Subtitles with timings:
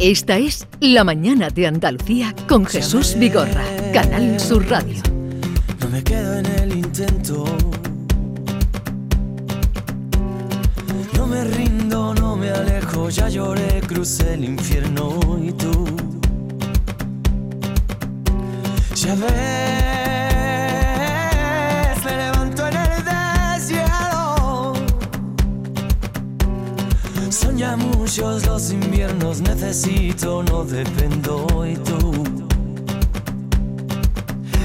[0.00, 3.62] Esta es La Mañana de Andalucía con Jesús Vigorra,
[3.92, 4.96] Canal Sur Radio.
[5.78, 7.44] No me quedo en el intento.
[11.14, 15.84] No me rindo, no me alejo, ya lloré, crucé el infierno y tú.
[18.94, 19.28] Ya ves,
[22.06, 24.72] me levanto en el desierto.
[27.28, 27.58] Son
[28.10, 32.24] muchos los inviernos, necesito, no dependo y tú.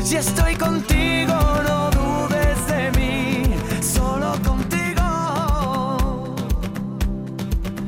[0.04, 1.36] Si estoy contigo,
[1.68, 3.44] no dudes de mí,
[3.84, 5.04] solo contigo.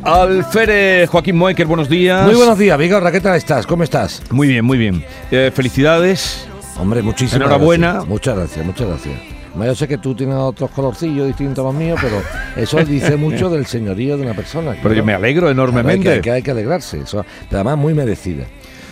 [0.04, 2.24] Alférez Joaquín Moecker, buenos días.
[2.24, 3.66] Muy buenos días, Vigorra, ¿qué tal estás?
[3.66, 4.22] ¿Cómo estás?
[4.30, 5.04] Muy bien, muy bien.
[5.32, 6.48] Eh, felicidades.
[6.78, 7.94] Hombre, muchísimas Enhorabuena.
[7.94, 8.10] gracias.
[8.10, 9.37] Muchas gracias, muchas gracias.
[9.66, 12.22] Yo sé que tú tienes otros colorcillos distintos a los míos, pero
[12.56, 14.76] eso dice mucho del señorío de una persona.
[14.82, 16.10] Pero yo me alegro enormemente.
[16.12, 18.46] Hay que, hay que alegrarse, eso, pero además muy merecida.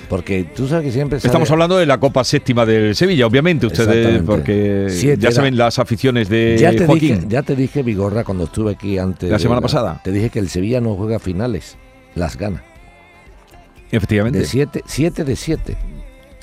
[0.10, 1.20] Porque tú sabes que siempre...
[1.20, 5.58] sale- Estamos hablando de la Copa Séptima del Sevilla, obviamente, ustedes, porque Siete ya saben
[5.58, 7.16] las aficiones de ya te, Joaquín.
[7.16, 9.30] dije, ya te dije, Vigorra, cuando estuve aquí antes...
[9.32, 10.00] La de semana pasada.
[10.04, 11.76] Te dije que el Sevilla no juega finales,
[12.14, 12.64] las gana.
[13.92, 14.40] Efectivamente.
[14.40, 15.78] De 7 siete de 7.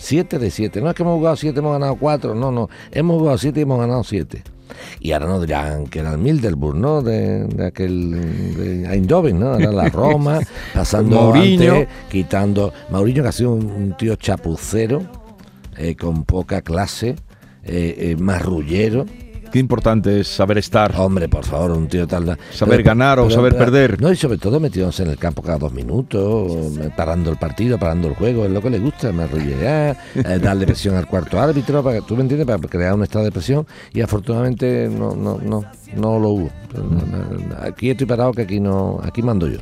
[0.02, 0.80] 7 de 7.
[0.80, 2.34] No es que hemos jugado 7, hemos ganado 4.
[2.34, 2.68] No, no.
[2.90, 4.42] Hemos jugado 7 y hemos ganado 7.
[5.00, 7.02] Y ahora no dirán que era el Milderburg, ¿no?
[7.02, 8.10] De, de aquel
[8.56, 9.56] de Eindhoven, ¿no?
[9.56, 10.40] Era la Roma,
[10.74, 11.72] pasando Mourinho.
[11.74, 12.72] antes, quitando.
[12.90, 15.02] Mourinho que ha sido un, un tío chapucero,
[15.76, 17.16] eh, con poca clase,
[17.64, 19.06] eh, eh, marrullero.
[19.52, 20.98] Qué importante es saber estar.
[20.98, 22.38] Hombre, por favor, un tío tal.
[22.50, 24.00] Saber ganar o saber perder.
[24.00, 27.78] No, y sobre todo metiéndose en el campo cada dos minutos, eh, parando el partido,
[27.78, 31.82] parando el juego, es lo que le gusta, marrullear, eh, darle presión al cuarto árbitro,
[31.82, 35.36] para que, tú me entiendes, para crear un estado de presión, y afortunadamente no, no,
[35.36, 36.50] no, no lo hubo.
[37.60, 39.58] Aquí estoy parado que aquí no, aquí mando yo.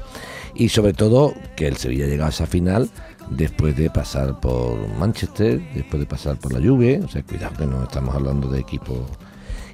[0.54, 2.88] Y sobre todo que el Sevilla llegado a esa final
[3.28, 7.66] después de pasar por Manchester, después de pasar por la Juve, o sea, cuidado que
[7.66, 9.00] no estamos hablando de equipos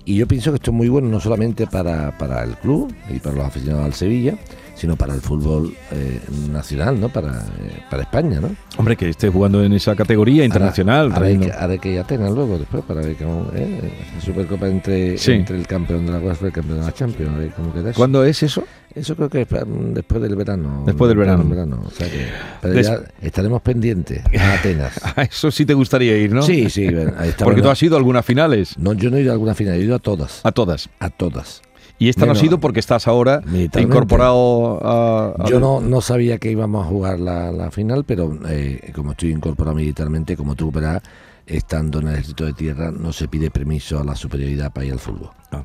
[0.07, 3.19] y yo pienso que esto es muy bueno no solamente para, para el club y
[3.19, 4.37] para los aficionados al Sevilla,
[4.77, 7.09] sino para el fútbol eh, nacional, ¿no?
[7.09, 8.51] Para, eh, para España, ¿no?
[8.77, 11.13] Hombre, que esté jugando en esa categoría internacional.
[11.13, 13.51] Ahora, ahora que, ahora que ir a Atenas luego, después, para ver cómo...
[13.55, 13.91] ¿eh?
[14.15, 15.33] La Supercopa entre, Sí.
[15.33, 17.73] entre el campeón de la UEFA y el campeón de la Champions, a ver cómo
[17.73, 17.97] queda eso.
[17.99, 18.65] ¿Cuándo es eso?
[18.97, 20.83] Eso creo que es pa- después del verano.
[20.87, 21.83] Después del verano.
[21.87, 22.27] o sea que,
[22.63, 24.99] pero Des- ya estaremos pendientes a Atenas.
[25.17, 26.43] A eso sí te gustaría ir, ¿no?
[26.43, 26.89] Sí, sí.
[27.45, 28.79] Porque tú has ido a algunas finales.
[28.79, 30.41] No, yo no he ido a alguna final, he ido a todas.
[30.45, 30.89] A todas.
[30.99, 31.63] A todas.
[31.99, 33.43] Y esta no ha sido porque estás ahora
[33.79, 35.35] incorporado a.
[35.39, 39.13] a- Yo no, no sabía que íbamos a jugar la, la final, pero eh, como
[39.13, 41.03] estoy incorporado militarmente, como tú verás,
[41.47, 44.93] estando en el ejército de tierra, no se pide permiso a la superioridad para ir
[44.93, 45.63] al fútbol, Ah.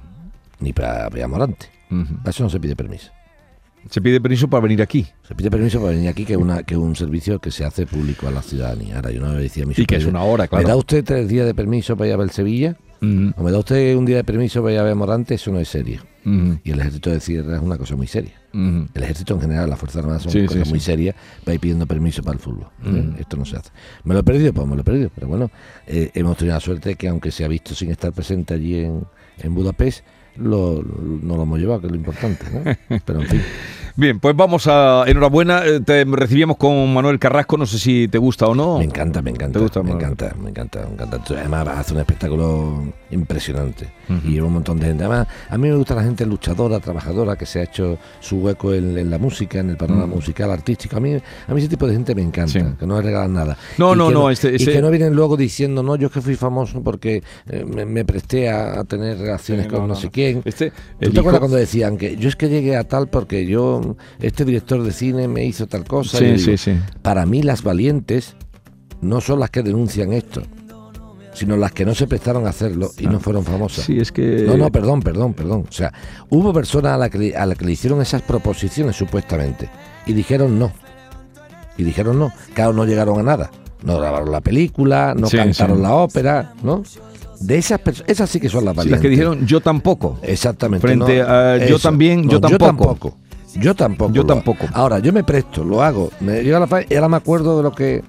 [0.60, 1.68] ni para Morante.
[1.90, 2.16] Ujú.
[2.18, 3.12] Para eso no se pide permiso.
[3.90, 5.06] Se pide permiso para venir aquí.
[5.28, 7.86] Se pide permiso para venir aquí, que es una, que un servicio que se hace
[7.86, 8.98] público a la ciudadanía.
[8.98, 10.68] Ahora, yo no le decía a mi Y que es una hora, ¿Me claro.
[10.68, 12.78] da usted tres días de permiso para ir a ver Sevilla?
[13.02, 15.34] Ujú, ¿O me da usted un día de permiso para ir a ver Morante?
[15.34, 16.02] Eso no es serio.
[16.24, 18.34] ujú, Y el ejército de tierra es una cosa muy seria.
[18.54, 18.88] ujú.
[18.94, 20.86] El ejército en general, las Fuerzas Armadas son Sí, cosas sí, muy sí.
[20.86, 22.68] serias para ir pidiendo permiso para el fútbol.
[22.86, 22.90] ¿eh?
[22.90, 23.16] Mm.
[23.20, 23.72] Esto no se hace.
[24.04, 24.54] ¿Me lo he perdido?
[24.54, 25.10] Pues me lo he perdido.
[25.16, 25.50] Pero bueno,
[25.88, 29.06] eh, hemos tenido la suerte que aunque se ha visto sin estar presente allí en,
[29.40, 30.06] en Budapest,
[30.38, 32.46] lo, lo- no lo hemos llevado, que es lo importante.
[32.52, 33.00] ¿no?
[33.06, 33.42] Pero en fin.
[33.96, 35.04] Bien, pues vamos a.
[35.08, 35.66] Enhorabuena.
[35.66, 37.58] eh, Te recibíamos con Manuel Carrasco.
[37.58, 38.78] No sé si te gusta o no.
[38.78, 39.60] Me encanta, me encanta.
[39.60, 40.06] ¿Te gusta, me Manuel?
[40.14, 41.20] encanta, me encanta, me encanta.
[41.38, 43.90] Además, hace un espectáculo impresionante.
[44.26, 45.04] Y lleva un montón de gente.
[45.04, 48.74] Además, a mí me gusta la gente luchadora, trabajadora, que se ha hecho su hueco
[48.74, 50.98] en, en la música, en el panorama musical, artístico.
[50.98, 52.60] A mí, a mí ese tipo de gente me encanta, Sí.
[52.80, 53.58] que no le regalan nada.
[53.78, 56.22] No, Y no, no, este- y que no vienen luego diciendo, no, yo es que
[56.22, 60.10] fui famoso porque eh, me, me presté a, a tener relaciones Sí, con no, sé
[60.10, 60.42] quién.
[60.46, 63.96] Este, ¿Tú te acuerdas cuando decían que yo es que llegué a tal porque yo,
[64.20, 66.18] este director de cine me hizo tal cosa?
[66.18, 66.74] Sí, sí, digo, sí.
[67.02, 68.36] Para mí las valientes
[69.02, 70.42] no son las que denuncian esto,
[71.34, 73.86] sino las que no se prestaron a hacerlo y no fueron famosas.
[73.86, 74.44] Sí, es que.
[74.48, 75.66] No, no, perdón, perdón, perdón.
[75.70, 75.92] O sea,
[76.30, 79.70] hubo personas a las que, le- a la que le hicieron esas proposiciones supuestamente
[80.06, 80.72] y dijeron no.
[81.78, 82.32] Y dijeron no.
[82.54, 83.50] Claro, no llegaron a nada.
[83.84, 85.84] No grabaron la película, no Sí, cantaron sí.
[85.84, 86.84] la ópera, ¿no?
[87.40, 88.92] De esas personas, esas sí que son las valientes.
[89.00, 90.20] las que dijeron yo tampoco.
[90.22, 90.86] Exactamente.
[90.86, 92.66] Frente no, a yo también, yo Yo tampoco.
[92.86, 93.18] tampoco.
[93.56, 94.14] Yo tampoco.
[94.14, 94.66] Yo tampoco.
[94.74, 96.12] Ahora, yo me presto, lo hago.
[96.20, 98.04] Me llega la fa- y ahora me acuerdo de lo que.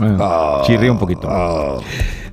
[0.00, 1.28] Ah, chirría un poquito.
[1.30, 1.78] Ah,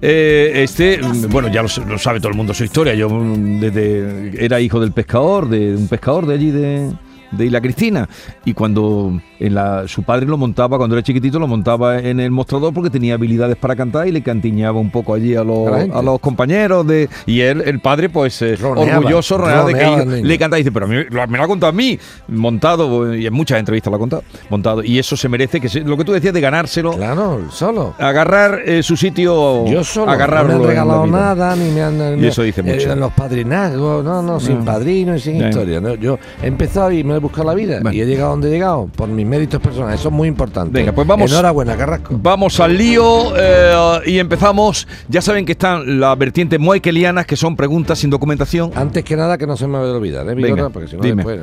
[0.01, 2.93] Eh, este, bueno, ya lo, lo sabe todo el mundo su historia.
[2.93, 6.91] Yo mm, desde era hijo del pescador, de un pescador de allí de,
[7.37, 8.07] de Isla Cristina.
[8.45, 12.31] Y cuando en la, su padre lo montaba, cuando era chiquitito, lo montaba en el
[12.31, 16.17] mostrador porque tenía habilidades para cantar y le cantiñaba un poco allí a los, A
[16.19, 16.85] compañeros.
[16.87, 20.63] de Y él, el padre, pues eh, Roneaba, orgulloso roneaba de que le cantaba y
[20.63, 23.91] dice, pero a mí, me lo ha contado a mí, montado, y en muchas entrevistas
[23.91, 24.83] lo ha contado, montado.
[24.83, 27.93] Y eso se merece, que se- lo que tú decías de ganárselo, Claro, solo.
[27.99, 31.95] agarrar eh, su sitio, Yo solo, agarrarlo no me han regalado nada, ni me han...
[32.17, 32.91] Y me- eso dice mucho.
[32.91, 34.65] eh, los padrinazgos, no, no, sin No.
[34.65, 35.79] padrino y sin historia.
[35.81, 35.95] ¿no?
[35.95, 37.95] Yo he empezado y me he buscado la vida Bueno.
[37.97, 39.99] y he llegado donde he llegado por mis méritos personales.
[39.99, 40.71] Eso es muy importante.
[40.79, 42.17] Venga, pues vamos- Enhorabuena, Carrasco.
[42.21, 43.73] Vamos al lío eh,
[44.05, 44.87] y empezamos.
[45.09, 48.71] Ya saben que están las vertientes moekelianas, que son preguntas sin documentación.
[48.75, 50.55] Antes que nada, que no se me vaya a olvidar, ¿eh, Vigorra?
[50.55, 51.23] Venga, Porque si no dime.
[51.23, 51.39] después...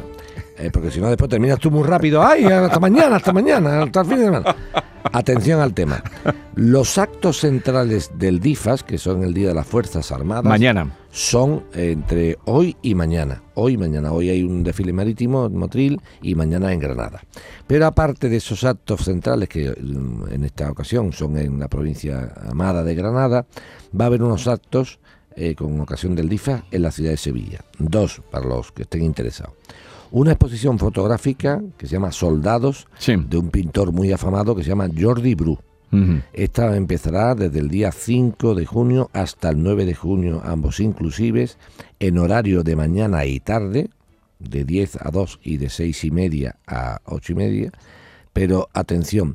[0.58, 2.22] eh, porque si no después terminas tú muy rápido.
[2.22, 4.56] ¡Ay, hasta mañana, hasta mañana, hasta el fin de semana!
[5.12, 6.02] Atención al tema.
[6.54, 10.86] Los actos centrales del DIFAS, que son el Día de las Fuerzas Armadas, Mañana.
[11.12, 13.42] Son entre hoy y mañana.
[13.54, 14.12] Hoy y mañana.
[14.12, 17.22] Hoy hay un desfile marítimo en Motril y mañana en Granada.
[17.66, 22.32] Pero aparte de esos actos centrales que mm, en esta ocasión son en la provincia
[22.48, 23.44] amada de Granada,
[23.98, 24.98] va a haber unos actos
[25.36, 27.60] eh, con ocasión del DIFA en la ciudad de Sevilla.
[27.78, 29.54] Dos para los que estén interesados.
[30.12, 33.16] Una exposición fotográfica que se llama Soldados Sí.
[33.16, 35.58] de un pintor muy afamado que se llama Jordi Bru.
[35.92, 36.20] Ujú.
[36.32, 41.58] Esta empezará desde el día 5 de junio hasta el 9 de junio, ambos inclusives,
[42.00, 43.90] en horario de mañana y tarde,
[44.38, 47.72] de 10 a 2 y de 6 y media a 8 y media.
[48.32, 49.34] Pero atención,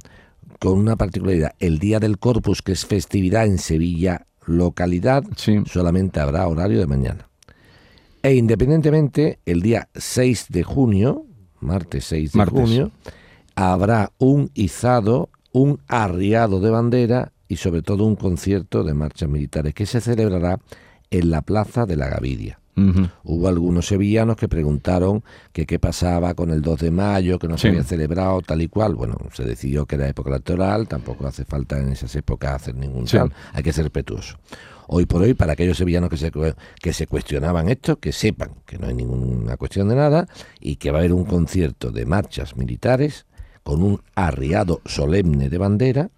[0.60, 5.62] con una particularidad, el día del Corpus, que es festividad en Sevilla, localidad, Sí.
[5.66, 7.28] solamente habrá horario de mañana.
[8.24, 11.26] E independientemente, el día 6 de junio,
[11.62, 12.60] martes 6 de Martes.
[12.60, 12.92] junio,
[13.56, 19.74] habrá un izado, un arriado de bandera y sobre todo un concierto de marchas militares
[19.74, 20.60] que se celebrará
[21.10, 22.60] en la Plaza de la Gavidia.
[23.24, 27.58] Hubo algunos sevillanos que preguntaron que qué pasaba con el 2 de mayo, que no
[27.58, 27.64] Sí.
[27.64, 28.94] se había celebrado tal y cual.
[28.94, 33.08] Bueno, se decidió que era época electoral, tampoco hace falta en esas épocas hacer ningún
[33.08, 33.18] Sí.
[33.18, 34.38] tal, hay que ser respetuoso.
[34.90, 36.32] Hoy por hoy, para aquellos sevillanos que se,
[36.80, 40.28] que se cuestionaban esto, que sepan que no hay ninguna cuestión de nada
[40.60, 43.26] y que va a haber un concierto de marchas militares
[43.68, 46.10] con un arriado solemne de bandera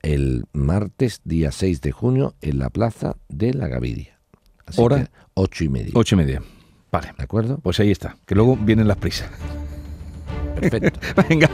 [0.00, 4.18] el martes día 6 de junio en la Plaza de la Gavidia.
[4.64, 5.04] Así Hora.
[5.04, 5.92] que ocho y media.
[5.94, 6.42] Ocho y media.
[6.90, 7.12] Vale.
[7.18, 7.58] ¿De acuerdo?
[7.58, 8.16] Pues ahí está.
[8.24, 9.28] Que luego vienen las prisas.
[10.70, 11.00] Perfecto.
[11.28, 11.50] Venga,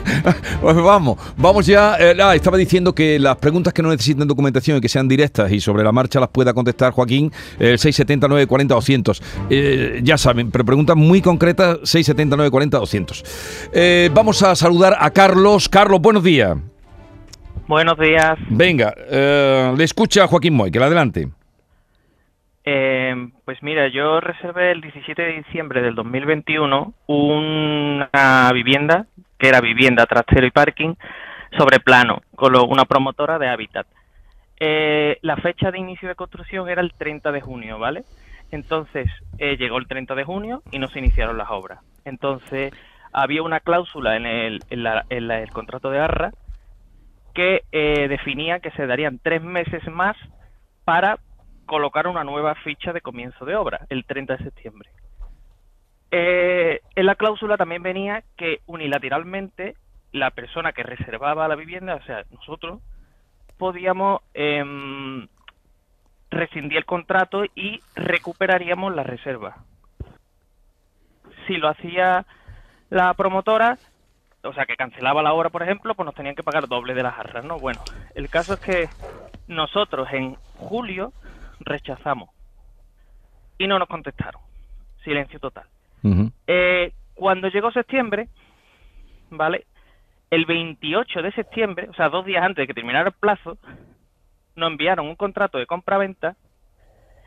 [0.60, 1.96] pues vamos, vamos ya.
[1.98, 5.50] Eh, ah, estaba diciendo que las preguntas que no necesiten documentación y que sean directas
[5.50, 9.22] y sobre la marcha las pueda contestar Joaquín, el 670 940 200.
[9.50, 13.24] Eh, ya saben, pero preguntas muy concretas, 670 940 200.
[13.72, 15.68] Eh, vamos a saludar a Carlos.
[15.68, 16.56] Carlos, buenos días.
[17.66, 18.38] Buenos días.
[18.48, 21.28] Venga, eh, le escucha Joaquín Moy, que le adelante.
[22.70, 29.06] Eh, pues mira, yo reservé el 17 de diciembre del 2021 una vivienda,
[29.38, 30.92] que era vivienda, trastero y parking,
[31.56, 33.86] sobre plano, con una promotora de hábitat.
[34.60, 38.02] Eh, la fecha de inicio de construcción era el 30 de junio, ¿vale?
[38.50, 39.06] Entonces
[39.38, 41.78] eh, llegó el 30 de junio y no se iniciaron las obras.
[42.04, 42.74] Entonces
[43.14, 46.32] había una cláusula en el, en la- en la- contrato de Arra
[47.34, 50.18] que eh, definía que se darían tres meses más
[50.84, 51.18] para
[51.68, 54.90] colocar una nueva ficha de comienzo de obra, el 30 de septiembre.
[56.10, 59.76] Eh, en la cláusula también venía que unilateralmente
[60.10, 62.80] la persona que reservaba la vivienda, o sea, nosotros,
[63.58, 65.28] podíamos em,
[66.30, 69.58] rescindir el contrato y recuperaríamos la reserva.
[71.46, 72.24] Si lo hacía
[72.88, 73.76] la promotora,
[74.42, 77.02] o sea, que cancelaba la obra, por ejemplo, pues nos tenían que pagar doble de
[77.02, 77.58] las arras, ¿no?
[77.58, 77.80] Bueno,
[78.14, 78.88] el caso es que
[79.48, 81.12] nosotros en julio
[81.68, 82.30] rechazamos
[83.58, 84.40] y no nos contestaron.
[85.04, 85.66] Silencio total.
[86.46, 88.28] Eh, cuando llegó septiembre,
[89.30, 89.66] ¿vale?
[90.30, 93.58] El 28 de septiembre, o sea, dos días antes de que terminara el plazo,
[94.54, 96.36] nos enviaron un contrato de compra-venta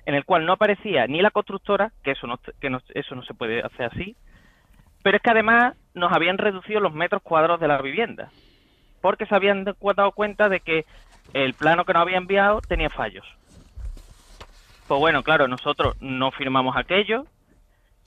[0.05, 3.23] en el cual no aparecía ni la constructora, que eso no, que no- eso no
[3.23, 4.15] se puede hacer así,
[5.03, 8.31] pero es que además nos habían reducido los metros cuadrados de la vivienda,
[9.01, 10.85] porque se habían dado cuenta de que
[11.33, 13.25] el plano que nos había enviado tenía fallos.
[14.91, 17.25] Pues bueno, claro, nosotros no firmamos aquello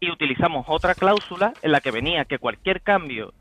[0.01, 3.33] y utilizamos otra cláusula en la que venía que cualquier cambio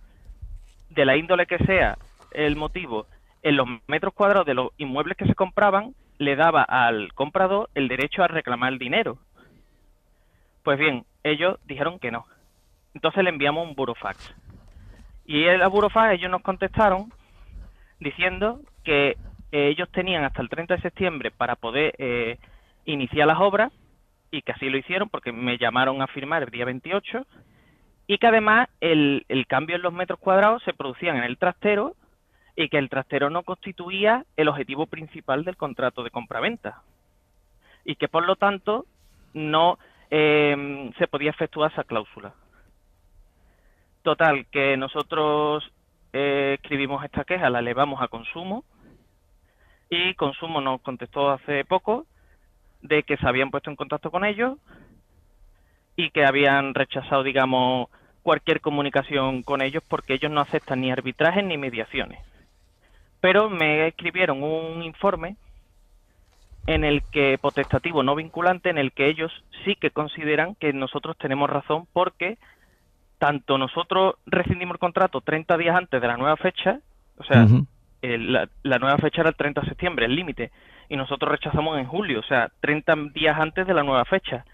[0.92, 1.98] de la índole que sea
[2.32, 3.06] el motivo
[3.42, 7.90] en los metros cuadrados de los inmuebles que se compraban le daba al comprador el
[7.90, 9.18] derecho a reclamar el dinero.
[10.64, 12.26] Pues bien, ellos dijeron que no.
[12.94, 14.34] Entonces le enviamos un burofax.
[15.26, 17.12] Y en la burofax ellos nos contestaron
[18.00, 19.18] diciendo que
[19.52, 22.38] ellos tenían hasta el 30 de septiembre para poder eh,
[22.86, 23.72] iniciar las obras
[24.32, 27.26] y que así lo hicieron porque me llamaron a firmar el día 28
[28.08, 31.96] y que además el, el cambio en los metros cuadrados se producían en el trastero
[32.56, 36.82] y que el trastero no constituía el objetivo principal del contrato de compraventa
[37.86, 38.86] y que por lo tanto
[39.34, 39.78] no
[40.10, 42.34] eh, se podía efectuar esa cláusula.
[44.04, 45.64] Total, que nosotros
[46.12, 48.64] eh, escribimos esta queja, la elevamos a consumo
[49.90, 52.06] y consumo nos contestó hace poco
[52.84, 54.58] de que se habían puesto en contacto con ellos
[55.96, 57.90] y que habían rechazado, digamos,
[58.22, 62.20] cualquier comunicación con ellos porque ellos no aceptan ni arbitrajes ni mediaciones.
[63.20, 65.38] Pero me escribieron un informe
[66.68, 69.32] en el que potestativo no vinculante en el que ellos
[69.66, 72.38] sí que consideran que nosotros tenemos razón porque
[73.18, 76.80] tanto nosotros rescindimos el contrato 30 días antes de la nueva fecha,
[77.18, 77.48] o sea,
[78.02, 80.52] la, nueva fecha era el 30 de septiembre, el límite,
[80.90, 84.46] y nosotros rechazamos en julio, o sea, 30 días antes de la nueva fecha.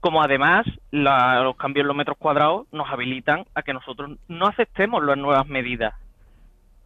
[0.00, 5.02] Como además los cambios en los metros cuadrados nos habilitan a que nosotros no aceptemos
[5.04, 5.94] las nuevas medidas.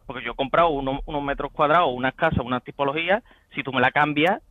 [0.05, 3.23] Porque yo he comprado unos, metros cuadrados, unas casas, una tipología,
[3.53, 4.41] si tú me la cambias,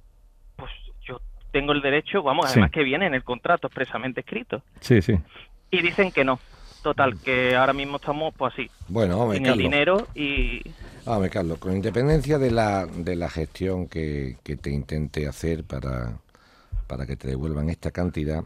[0.56, 0.70] pues
[1.06, 1.20] yo
[1.52, 4.62] tengo el derecho, vamos, además que viene en el contrato expresamente escrito.
[4.80, 5.18] Sí, sí.
[5.70, 6.38] Y dicen que no.
[6.82, 8.70] Total, que ahora mismo estamos pues así.
[8.88, 10.60] Bueno, en el dinero y...
[11.06, 16.18] Vamos, Carlos, con independencia de la, de la gestión que, te intente hacer para,
[16.86, 18.42] para que te devuelvan esta cantidad,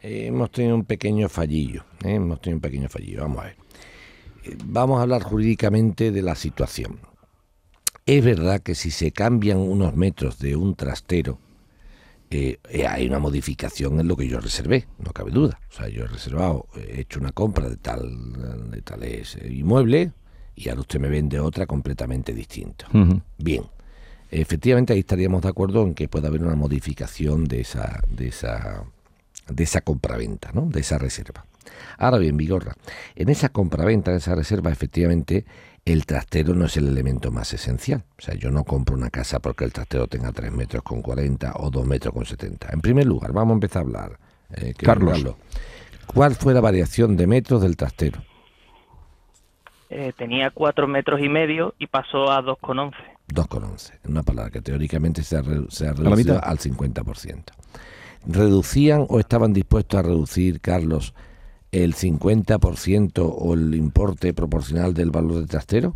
[0.00, 1.84] eh, hemos tenido un pequeño fallillo.
[2.02, 2.14] ¿eh?
[2.14, 3.20] Hemos tenido un pequeño fallillo.
[3.20, 3.56] Vamos a ver.
[4.44, 6.98] Eh, vamos a hablar jurídicamente de la situación.
[8.06, 11.38] Es verdad que si se cambian unos metros de un trastero,
[12.88, 15.60] hay una modificación en lo que yo reservé, no cabe duda.
[15.70, 20.12] O sea, yo he reservado, he hecho una compra de tal de tales inmuebles
[20.56, 22.88] y ahora usted me vende otra completamente distinta.
[23.38, 23.64] Bien,
[24.30, 28.84] efectivamente ahí estaríamos de acuerdo en que puede haber una modificación de esa de esa
[29.48, 30.62] de esa compraventa, ¿no?
[30.62, 31.44] De esa reserva.
[31.98, 32.74] Ahora bien, Vigorra,
[33.14, 35.44] en esa compraventa, en esa reserva, efectivamente
[35.84, 38.04] el trastero no es el elemento más esencial.
[38.18, 41.52] O sea, yo no compro una casa porque el trastero tenga 3 metros con 40
[41.56, 42.70] o 2 metros con 70.
[42.72, 44.18] En primer lugar, vamos a empezar a hablar.
[44.54, 45.36] Eh, Carlos.
[46.06, 48.20] ¿Cuál fue la variación de metros del trastero?
[49.88, 52.92] Eh, tenía 4 metros y medio y pasó a 2,11.
[53.28, 53.98] 2,11.
[54.04, 57.44] En una palabra que teóricamente se ha, se ha reducido al 50%.
[58.26, 61.14] ¿Reducían o estaban dispuestos a reducir, Carlos,
[61.70, 65.94] el 50% o el importe proporcional del valor del trastero?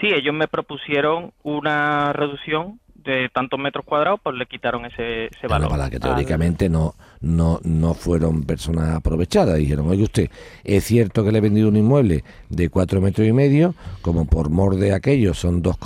[0.00, 5.46] Sí, ellos me propusieron una reducción de tantos metros cuadrados, pues le quitaron ese, ese
[5.46, 5.70] valor.
[5.70, 9.56] Para que teóricamente no, no, no fueron personas aprovechadas.
[9.56, 10.30] Dijeron, oye usted,
[10.64, 14.50] es cierto que le he vendido un inmueble de cuatro metros y medio, como por
[14.50, 15.78] mor de aquello son 2,11,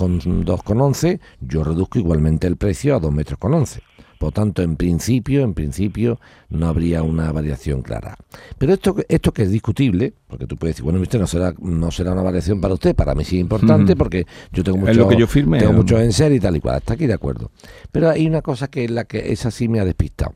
[0.73, 3.81] con, yo reduzco igualmente el precio a 2 metros con 11.
[4.21, 6.19] Por tanto, en principio, en principio,
[6.51, 8.15] no habría una variación clara.
[8.59, 11.89] Pero esto, esto que es discutible, porque tú puedes decir, bueno, usted no será, no
[11.89, 15.17] será una variación para usted, para mí sí es importante, porque yo tengo mucho, que
[15.17, 17.49] yo firme, tengo mucho en ser y tal y cual, hasta aquí de acuerdo.
[17.91, 20.35] Pero hay una cosa que es la que esa sí me ha despistado.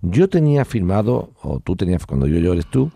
[0.00, 2.90] Yo tenía firmado, o tú tenías, cuando yo, yo eres tú,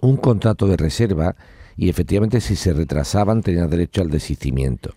[0.00, 1.36] un contrato de reserva
[1.76, 4.94] y efectivamente si se retrasaban tenías derecho al desistimiento.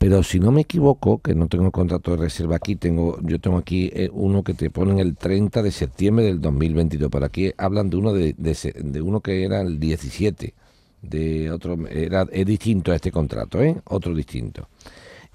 [0.00, 3.38] Pero si no me equivoco, que no tengo el contrato de reserva aquí, tengo yo
[3.38, 7.10] tengo aquí eh, uno que te ponen el 30 de septiembre del 2022.
[7.12, 10.54] Pero aquí hablan de uno de, de, uno que era el 17,
[11.02, 13.76] de otro era es distinto a este contrato, ¿eh?
[13.84, 14.68] Otro distinto.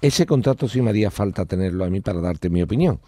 [0.02, 2.98] Ese contrato sí me haría falta tenerlo a mí para darte mi opinión,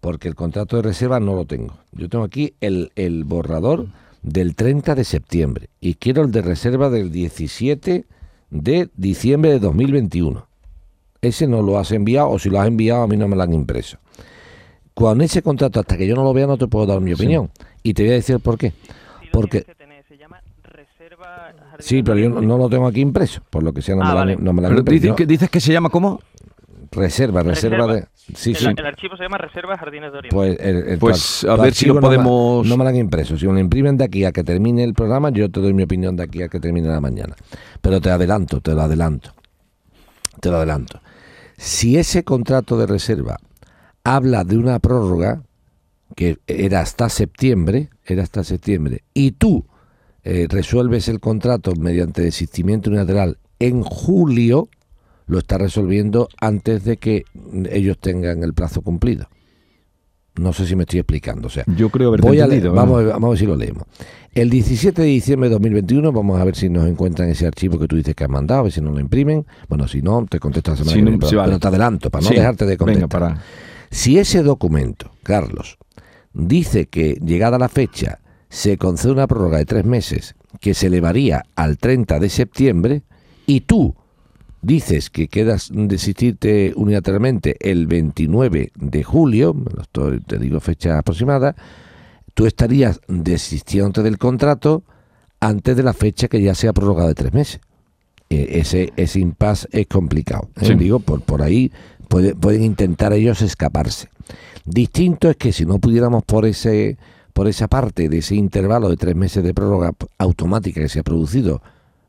[0.00, 1.74] porque el contrato de reserva no lo tengo.
[1.90, 3.88] Yo tengo aquí el, el borrador
[4.22, 8.04] del 30 de septiembre y quiero el de reserva del 17
[8.50, 10.49] de diciembre de 2021
[11.22, 13.42] ese no lo has enviado o si lo has enviado a mí no me lo
[13.42, 13.98] han impreso.
[14.94, 17.50] Con ese contrato, hasta que yo no lo vea, no te puedo dar mi opinión.
[17.82, 18.72] Y te voy a decir por qué.
[19.32, 19.64] Porque...
[21.78, 24.36] Sí, pero yo no, lo tengo aquí impreso, por lo que sea no, ah, me,
[24.36, 25.16] lo han impreso.
[25.16, 26.20] que, ¿Dices que se llama cómo?
[26.92, 28.06] Reserva, reserva, de...
[28.34, 28.66] Sí, el, sí.
[28.76, 30.34] el archivo se llama Reserva Jardines de Oriente.
[30.34, 32.66] Pues, el, pues a ver si lo podemos...
[32.66, 33.38] No me, lo han impreso.
[33.38, 35.84] Si me lo imprimen de aquí a que termine el programa, yo te doy mi
[35.84, 37.34] opinión de aquí a que termine la mañana.
[37.80, 39.32] Pero te adelanto, te lo adelanto.
[40.40, 41.00] Te lo adelanto.
[41.56, 43.38] Si ese contrato de reserva
[44.04, 45.42] habla de una prórroga,
[46.16, 49.66] que era hasta septiembre, era hasta septiembre, y tú
[50.24, 54.68] eh, resuelves el contrato mediante desistimiento unilateral en julio,
[55.26, 57.24] lo está resolviendo antes de que
[57.70, 59.28] ellos tengan el plazo cumplido.
[60.40, 61.48] No sé si me estoy explicando.
[61.48, 63.84] O sea, Yo creo haber voy a leer, vamos, a ver si lo leemos.
[64.32, 67.86] El 17 de diciembre de 2021, vamos a ver si nos encuentran ese archivo que
[67.86, 69.44] tú dices que has mandado, a ver si nos lo imprimen.
[69.68, 73.36] Bueno, si no, te contesto la semana pero, te adelanto, para no dejarte de contestar.
[73.90, 75.76] Si ese documento, Carlos,
[76.32, 81.44] dice que llegada la fecha se concede una prórroga de tres meses que se elevaría
[81.54, 83.02] al 30 de septiembre
[83.46, 83.94] y tú
[84.62, 89.56] dices que quedas desistirte unilateralmente el 29 de julio,
[90.26, 91.56] te digo fecha aproximada,
[92.34, 94.82] tú estarías desistiendo del contrato
[95.40, 97.60] antes de la fecha que ya sea prorrogada de tres meses.
[98.28, 100.48] E, ese, ese impasse es complicado.
[100.60, 100.74] ¿eh?
[100.76, 101.72] Digo, por, por ahí
[102.08, 104.08] pueden intentar ellos escaparse.
[104.64, 106.98] Distinto es que si no pudiéramos por ese
[107.32, 111.02] por esa parte de ese intervalo de tres meses de prórroga automática que se ha
[111.04, 111.62] producido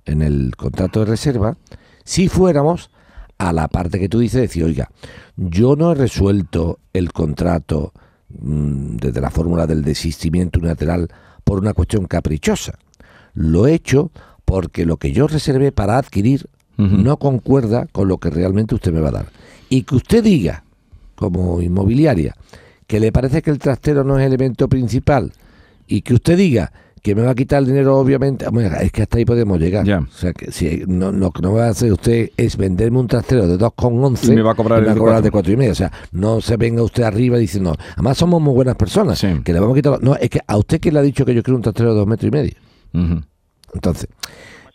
[0.06, 1.58] en el contrato de reserva,
[2.04, 2.90] si fuéramos
[3.38, 4.90] a la parte que tú dices, decir, oiga,
[5.36, 7.94] yo no he resuelto el contrato
[8.30, 11.10] mm, desde la fórmula del desistimiento unilateral
[11.44, 12.78] por una cuestión caprichosa.
[13.34, 14.12] Lo he hecho
[14.46, 19.02] porque lo que yo reservé para adquirir no concuerda con lo que realmente usted me
[19.02, 19.26] va a dar.
[19.70, 20.64] Y que usted diga,
[21.16, 22.36] como inmobiliaria,
[22.88, 25.32] que le parece que el trastero no es el elemento principal
[25.88, 28.46] y que usted diga que me va a quitar el dinero, obviamente,
[28.82, 29.88] es que hasta ahí podemos llegar.
[29.90, 33.08] O sea, que si no, lo que no va a hacer usted es venderme un
[33.08, 35.72] trastero de 2,11 y me va a cobrar, el de 4 y medio.
[35.72, 39.60] O sea, no se venga usted arriba diciendo, además somos muy buenas personas, que le
[39.60, 40.04] vamos a quitar.
[40.04, 42.00] No, es que a usted que le ha dicho que yo quiero un trastero de
[42.00, 42.54] 2 metros y medio.
[43.74, 44.08] Entonces,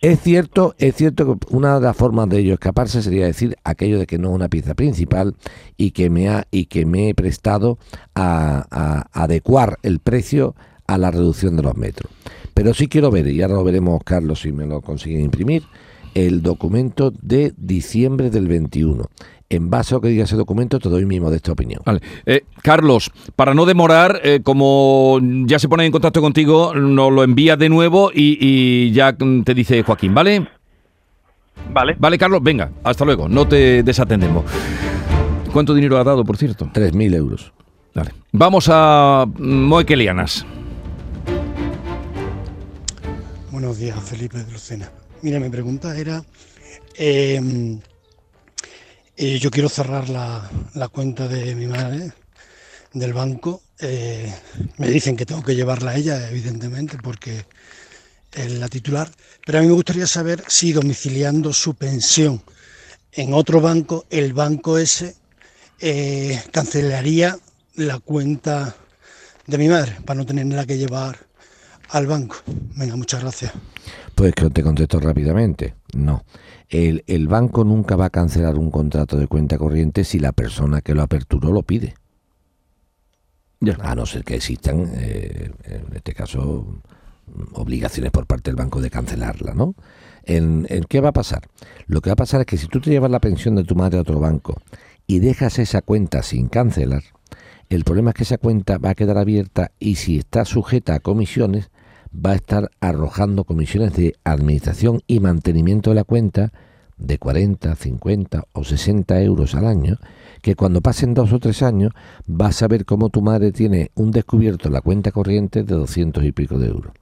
[0.00, 3.98] es cierto, es cierto que una de las formas de ello escaparse sería decir aquello
[3.98, 5.34] de que no es una pieza principal
[5.76, 7.78] y que me ha y que me he prestado
[8.14, 10.54] a, adecuar el precio
[10.86, 12.10] a la reducción de los metros.
[12.54, 15.64] Pero sí quiero ver, y ahora lo veremos, Carlos, si me lo consiguen imprimir,
[16.14, 19.04] el documento de diciembre del 21
[19.48, 21.80] en base a lo que diga ese documento, te doy mi modesta opinión.
[21.84, 22.00] Vale.
[22.24, 27.22] Eh, Carlos, para no demorar, eh, como ya se pone en contacto contigo, nos lo
[27.22, 30.48] envías de nuevo y, ya te dice Joaquín, ¿vale?
[31.72, 31.96] Vale.
[31.98, 34.44] Vale, Carlos, venga, hasta luego, no te desatendemos.
[35.52, 36.68] ¿Cuánto dinero ha dado, por cierto?
[36.72, 37.52] 3.000 euros.
[37.94, 38.10] Vale.
[38.32, 40.44] Vamos a Moequelianas.
[43.56, 44.92] Buenos días, Felipe de Lucena.
[45.22, 46.22] Mira, mi pregunta era...
[46.94, 47.40] Eh,
[49.16, 52.12] eh, yo quiero cerrar la, cuenta de mi madre
[52.92, 53.62] del banco.
[53.80, 54.30] Eh,
[54.76, 57.46] me dicen que tengo que llevarla a ella, evidentemente, porque
[58.34, 59.10] es la titular.
[59.46, 62.42] Pero a mí me gustaría saber si domiciliando su pensión
[63.12, 65.16] en otro banco, el banco ese
[65.80, 67.38] eh, cancelaría
[67.76, 68.76] la cuenta
[69.46, 71.26] de mi madre para no tenerla que llevar
[71.90, 72.36] al banco.
[72.76, 73.52] Venga, muchas gracias.
[74.14, 75.74] Pues que te contesto rápidamente.
[75.94, 76.24] No.
[76.68, 80.80] El, el, banco nunca va a cancelar un contrato de cuenta corriente si la persona
[80.80, 81.94] que lo aperturó lo pide.
[83.80, 86.66] A no ser que existan, eh, en este caso,
[87.52, 89.74] obligaciones por parte del banco de cancelarla, ¿no?
[90.24, 91.48] ¿En, ¿En qué va a pasar?
[91.86, 93.74] Lo que va a pasar es que si tú te llevas la pensión de tu
[93.74, 94.60] madre a otro banco
[95.06, 97.02] y dejas esa cuenta sin cancelar,
[97.68, 101.00] el problema es que esa cuenta va a quedar abierta y si está sujeta a
[101.00, 101.70] comisiones,
[102.14, 106.52] va a estar arrojando comisiones de administración y mantenimiento de la cuenta
[106.98, 109.98] de 40, 50 o 60 euros al año,
[110.42, 111.92] que cuando pasen dos o tres años
[112.26, 116.24] vas a ver cómo tu madre tiene un descubierto en la cuenta corriente de 200
[116.24, 116.92] y pico de euros.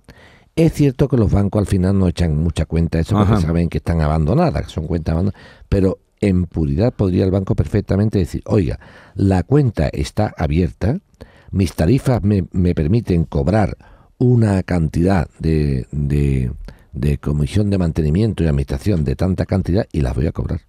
[0.57, 3.69] Es cierto que los bancos al final no echan mucha cuenta de eso porque saben
[3.69, 8.43] que están abandonadas, que son cuentas abandonadas, pero en puridad podría el banco perfectamente decir,
[8.47, 8.79] oiga,
[9.15, 10.99] la cuenta está abierta,
[11.51, 13.77] mis tarifas me, me permiten cobrar
[14.19, 20.27] una cantidad de, de, comisión de mantenimiento y administración de tanta cantidad y las voy
[20.27, 20.63] a cobrar.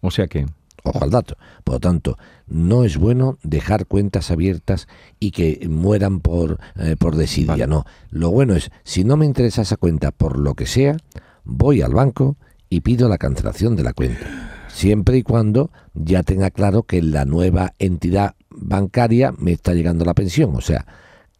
[0.00, 0.46] O sea que...
[0.86, 1.38] Ojo al dato.
[1.64, 4.86] Por lo tanto, no es bueno dejar cuentas abiertas
[5.18, 7.66] y que mueran por, eh, por desidia.
[7.66, 7.86] No.
[8.10, 10.98] Lo bueno es, si no me interesa esa cuenta por lo que sea,
[11.44, 12.36] voy al banco
[12.68, 14.66] y pido la cancelación de la cuenta.
[14.68, 20.12] Siempre y cuando ya tenga claro que la nueva entidad bancaria me está llegando la
[20.12, 20.54] pensión.
[20.54, 20.84] O sea,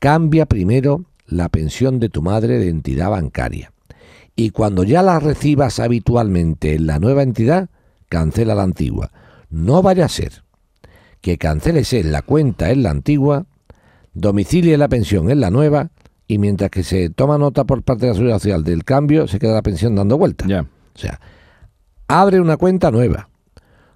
[0.04, 3.72] cambia primero la pensión de tu madre de entidad bancaria.
[4.36, 7.70] Y cuando ya la recibas habitualmente en la nueva entidad,
[8.10, 9.12] cancela la antigua.
[9.48, 10.44] No vaya a ser
[11.22, 13.46] que canceles en la cuenta en la antigua,
[14.12, 15.88] domicilie la pensión en la nueva
[16.28, 19.38] y mientras que se toma nota por parte de la Seguridad Social del cambio, se
[19.38, 20.46] queda la pensión dando vueltas.
[20.46, 20.66] Ya.
[20.94, 21.18] O sea,
[22.08, 23.30] abre una cuenta nueva.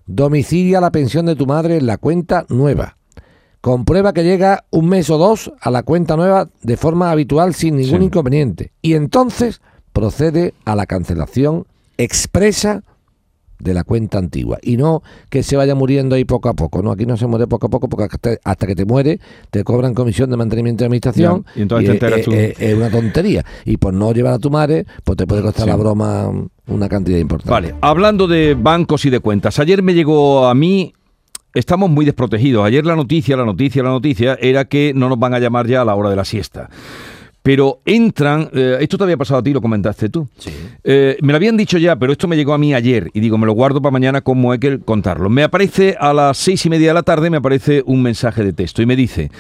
[0.06, 2.97] Domicilia la pensión de tu madre en la cuenta nueva
[3.60, 7.76] comprueba que llega un mes o dos a la cuenta nueva de forma habitual sin
[7.76, 8.72] ningún inconveniente.
[8.82, 9.60] Y entonces
[9.92, 11.66] procede a la cancelación
[11.96, 12.82] expresa
[13.58, 16.82] de la cuenta antigua y no que se vaya muriendo ahí poco a poco.
[16.82, 18.04] No, aquí no se muere poco a poco porque
[18.44, 22.00] hasta, que te muere te cobran comisión de mantenimiento de administración y entonces
[22.58, 23.44] es, una tontería.
[23.64, 26.30] Y por no llevar a tu madre, pues te puede costar la broma
[26.68, 27.50] una cantidad importante.
[27.50, 30.92] Vale, hablando de bancos y de cuentas, ayer me llegó a mí
[31.54, 32.64] estamos muy desprotegidos.
[32.64, 35.82] Ayer la noticia, la noticia, la noticia era que no nos van a llamar ya
[35.82, 36.68] a la hora de la siesta.
[37.42, 40.28] pero entran, eh, esto te había pasado a ti, lo comentaste tú.
[40.36, 40.50] Sí.
[40.84, 43.38] Eh, me lo habían dicho ya, pero esto me llegó a mí ayer y digo,
[43.38, 45.30] me lo guardo para mañana como hay que contarlo.
[45.30, 48.52] Me aparece a las seis y media de la tarde, me aparece un mensaje de
[48.52, 49.30] texto y me dice,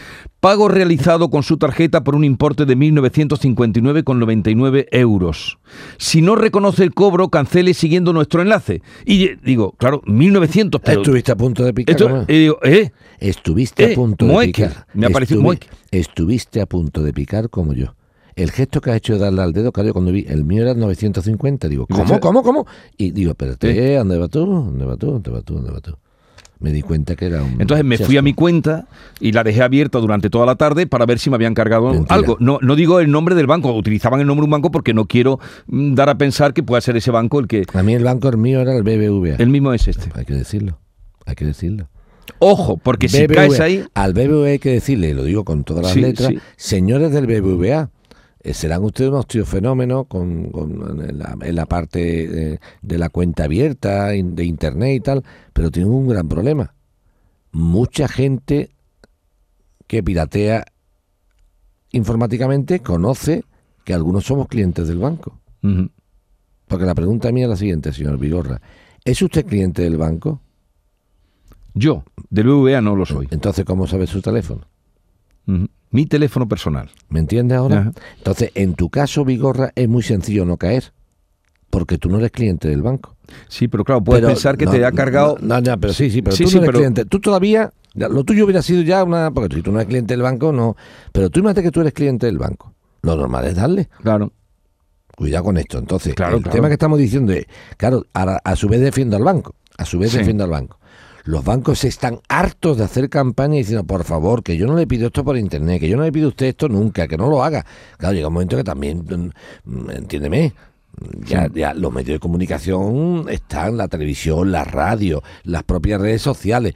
[0.40, 5.58] pago realizado con su tarjeta por un importe de 1.959,99 euros.
[5.98, 8.82] Si no reconoce el cobro, cancele siguiendo nuestro enlace.
[9.04, 11.00] Y eh, digo, claro, 1.900, pero...
[11.02, 11.96] Estuviste a punto de picar.
[11.96, 12.92] Esto- y digo, ¿eh?
[13.18, 14.62] Estuviste Eh, a punto mueque.
[14.62, 14.86] de picar.
[14.94, 15.66] Me apareció Estuvi- mueque.
[15.90, 17.94] Estuviste a punto de picar como yo.
[18.36, 20.72] El gesto que has hecho de darle al dedo, claro, cuando vi, el mío era
[20.74, 22.66] 950, digo, ¿cómo, cómo, cómo?
[22.96, 24.46] Y digo, espérate, ¿dónde vas tú?
[24.46, 25.06] ¿Dónde vas tú?
[25.10, 25.54] ¿Dónde vas tú?
[25.54, 25.96] ¿Dónde vas tú?
[26.60, 27.60] Me di cuenta que era un...
[27.60, 28.86] Entonces me fui a mi cuenta
[29.20, 32.14] y la dejé abierta durante toda la tarde para ver si me habían cargado Mentira.
[32.14, 32.36] algo.
[32.40, 35.04] No, no digo el nombre del banco, utilizaban el nombre de un banco porque no
[35.06, 37.64] quiero mm, dar a pensar que pueda ser ese banco el que...
[37.72, 39.36] A mí el banco el mío era el BBVA.
[39.38, 40.10] El mismo es este.
[40.14, 40.78] Hay que decirlo,
[41.26, 41.88] hay que decirlo.
[42.40, 43.84] Ojo, porque si caes ahí...
[43.94, 46.38] Al BBVA hay que decirle, y lo digo con todas las Sí, letras, sí.
[46.56, 47.90] señores del BBVA,
[48.52, 53.08] serán ustedes unos tíos fenómenos con, con- en, la, en la parte eh, de la
[53.08, 56.74] cuenta abierta, de internet y tal, pero tienen un gran problema.
[57.52, 58.70] Mucha gente
[59.86, 60.64] que piratea
[61.92, 63.44] informáticamente conoce
[63.84, 65.40] que algunos somos clientes del banco.
[66.66, 68.60] Porque la pregunta mía es la siguiente, señor Vigorra.
[69.04, 70.40] ¿Es usted cliente del banco?
[71.74, 73.28] Yo, del BBVA no lo soy.
[73.30, 74.62] Entonces, ¿cómo sabe su teléfono?
[75.46, 75.66] Ujú.
[75.90, 76.90] Mi teléfono personal.
[77.08, 77.78] ¿Me entiendes ahora?
[77.80, 77.92] Ajá.
[78.18, 80.92] Entonces, en tu caso, Vigorra, es muy sencillo no caer,
[81.70, 83.16] porque tú no eres cliente del banco.
[83.48, 85.36] Sí, pero claro, puedes Pero pensar que no, te ha cargado...
[85.40, 87.04] No, no, pero sí, sí, pero Sí, tú sí, no eres pero- cliente.
[87.04, 89.30] Tú todavía, lo tuyo hubiera sido ya una...
[89.30, 90.76] Porque si tú no eres cliente del banco, no.
[91.12, 92.72] Pero tú imagínate que tú eres cliente del banco.
[93.02, 93.88] Lo normal es darle.
[94.02, 94.32] Claro.
[95.16, 95.78] Cuidado con esto.
[95.78, 96.54] Entonces, Claro, el claro.
[96.56, 97.46] tema que estamos diciendo es,
[97.76, 99.54] claro, ahora, a su vez defiendo al banco.
[99.76, 100.18] A su vez Sí.
[100.18, 100.78] defiendo al banco.
[101.28, 105.08] Los bancos están hartos de hacer campaña diciendo, por favor, que yo no le pido
[105.08, 107.44] esto por internet, que yo no le pido a usted esto nunca, que no lo
[107.44, 107.66] haga.
[107.98, 109.04] Claro, llega un momento que también,
[109.66, 110.54] mm, entiéndeme,
[111.26, 116.72] ya, ya los medios de comunicación están, la televisión, la radio, las propias redes sociales.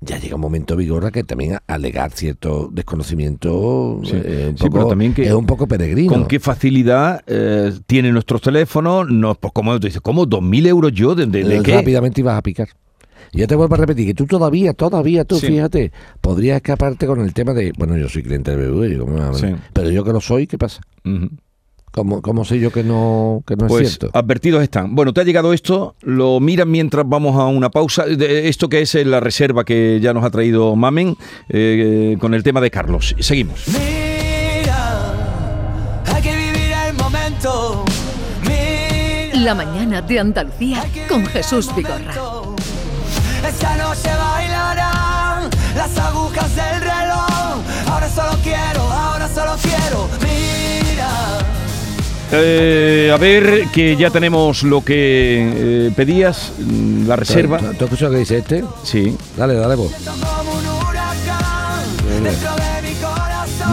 [0.00, 4.12] Ya llega un momento, Vigorra, que también alegar cierto desconocimiento Sí.
[4.14, 6.10] eh, un Sí, pero poco- también que- es un poco peregrino.
[6.10, 9.10] ¿Con qué facilidad eh, tienen nuestros teléfonos?
[9.10, 10.24] No, pues como tú dices, ¿cómo?
[10.26, 11.14] ¿2.000 euros yo?
[11.14, 11.74] ¿De, de- de Eh, qué?
[11.74, 12.68] rápidamente ibas a picar.
[13.32, 15.46] Y ya te vuelvo a repetir que tú todavía, todavía, tú Sí.
[15.48, 19.46] fíjate, podrías escaparte con el tema de, bueno, yo soy cliente digo, "Bueno, Sí.
[19.72, 20.80] pero yo que lo soy, ¿qué pasa?
[21.04, 21.28] Ujú.
[21.92, 24.16] ¿Cómo, cómo sé yo que no, que no es Pues cierto?
[24.16, 24.94] advertidos están.
[24.94, 28.04] Bueno, te ha llegado esto, lo miran mientras vamos a una pausa.
[28.06, 31.16] De- Esto que es la reserva que ya nos ha traído Mamen
[31.48, 33.16] eh, con el tema de Carlos.
[33.18, 33.64] Seguimos.
[33.66, 35.12] Mira,
[36.14, 37.84] hay que vivir el momento.
[38.42, 42.14] Mira, La mañana de Andalucía con Jesús Vigorra.
[43.46, 47.62] Esta noche bailarán las agujas del reloj.
[47.90, 50.08] Ahora solo quiero, ahora solo quiero.
[50.20, 51.10] Mira.
[52.32, 57.58] Eh, a ver, que ya tenemos lo que eh, pedías, mm, la reserva.
[57.58, 58.64] ¿Tú, tú escuchas lo que dice este?
[58.84, 59.16] Sí.
[59.36, 59.90] Dale, dale vos.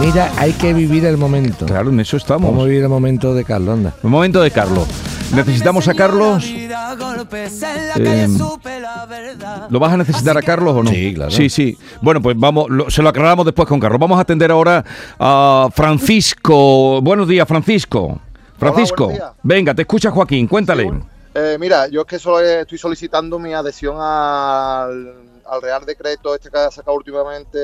[0.00, 1.66] Mira, hay que vivir el momento.
[1.66, 2.50] Claro, en eso estamos.
[2.50, 3.94] Vamos a vivir el momento de Carlos, anda.
[4.02, 4.86] Un momento de Carlos.
[5.34, 6.44] Necesitamos a Carlos.
[6.46, 9.66] Eh, calle supe la verdad.
[9.70, 10.90] ¿Lo vas a necesitar a Carlos o no?
[10.90, 11.30] Sí, claro.
[11.30, 11.76] Sí, sí.
[12.00, 14.00] Bueno, pues vamos, lo- se lo aclaramos después con Carlos.
[14.00, 14.84] Vamos a atender ahora
[15.18, 17.00] a Francisco.
[17.02, 18.18] Buenos días, Francisco.
[18.58, 19.32] Francisco, buenos días.
[19.42, 20.82] venga, te escucha Joaquín, cuéntale.
[20.82, 25.14] Sí, bueno, eh, mira, yo es que solo estoy solicitando mi adhesión al,
[25.46, 27.58] al Real Decreto este que ha sacado últimamente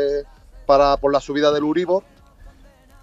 [0.66, 2.04] para por la subida del Uribor.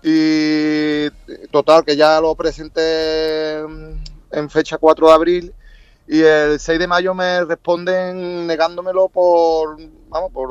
[0.03, 1.09] Y
[1.51, 5.53] total, que ya lo presenté mm, en fecha 4 de abril
[6.07, 9.77] y el 6 de mayo me responden negándomelo por,
[10.09, 10.49] vamos, por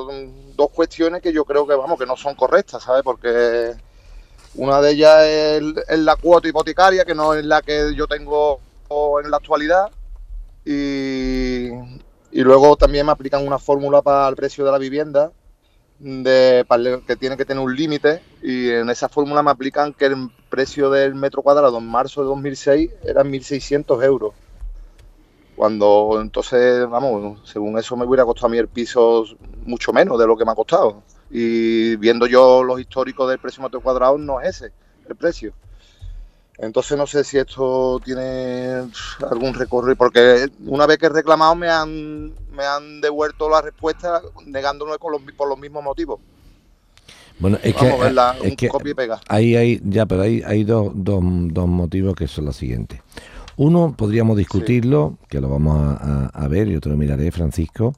[0.57, 3.03] dos cuestiones que yo creo que, vamos, que no son correctas, ¿sabes?
[3.03, 3.75] Porque
[4.55, 8.61] una de ellas es, la cuota hipotecaria, que no es la que yo tengo
[9.23, 9.91] en la actualidad.
[10.65, 11.69] Y,
[12.33, 15.31] y luego también me aplican una fórmula para el precio de la vivienda,
[15.99, 16.65] de,
[17.07, 18.23] que tiene que tener un límite.
[18.43, 22.27] Y en esa fórmula me aplican que el precio del metro cuadrado en marzo de
[22.27, 24.35] 2006 era 1.600 euros.
[25.57, 29.25] Cuando entonces, vamos, según eso me hubiera costado a mí el piso
[29.65, 31.03] mucho menos de lo que me ha costado.
[31.31, 34.73] Y viendo yo los históricos del precio metro cuadrado, no es ese
[35.09, 35.53] el precio.
[36.59, 38.91] Entonces no sé si esto tiene
[39.31, 44.21] algún recorrido, porque una vez que he reclamado me han, me han devuelto la respuesta
[44.45, 46.21] negándome con los, por los mismos motivos.
[47.41, 49.21] Bueno, es Vamos que, a verla, es un que copia y pega.
[49.29, 53.01] Ahí hay, ya, pero hay, hay dos, dos, dos motivos que son los siguientes.
[53.57, 57.95] Uno, podríamos discutirlo, que lo vamos a, a- a ver, yo te lo miraré, Francisco,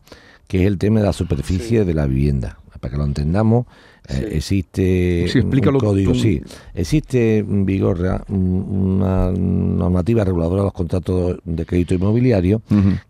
[0.49, 2.59] que es el tema de la superficie de la vivienda.
[2.81, 3.67] Para que lo entendamos,
[4.09, 4.25] Sí.
[4.33, 6.19] existe Sí, un código, tú.
[6.19, 6.43] sí.
[6.75, 12.63] Existe en Vigorra un- una normativa reguladora de los contratos de crédito inmobiliario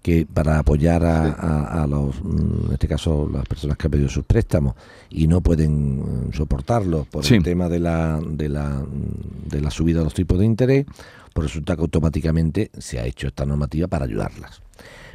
[0.03, 3.91] que para apoyar a, a- a los, mm, en este caso, las personas que han
[3.91, 4.75] pedido sus préstamos
[5.09, 9.71] y no pueden mm, soportarlo por el tema de la, de, la, mm, de la
[9.71, 10.85] subida de los tipos de interés,
[11.33, 14.61] pues resulta que automáticamente se ha hecho esta normativa para ayudarlas.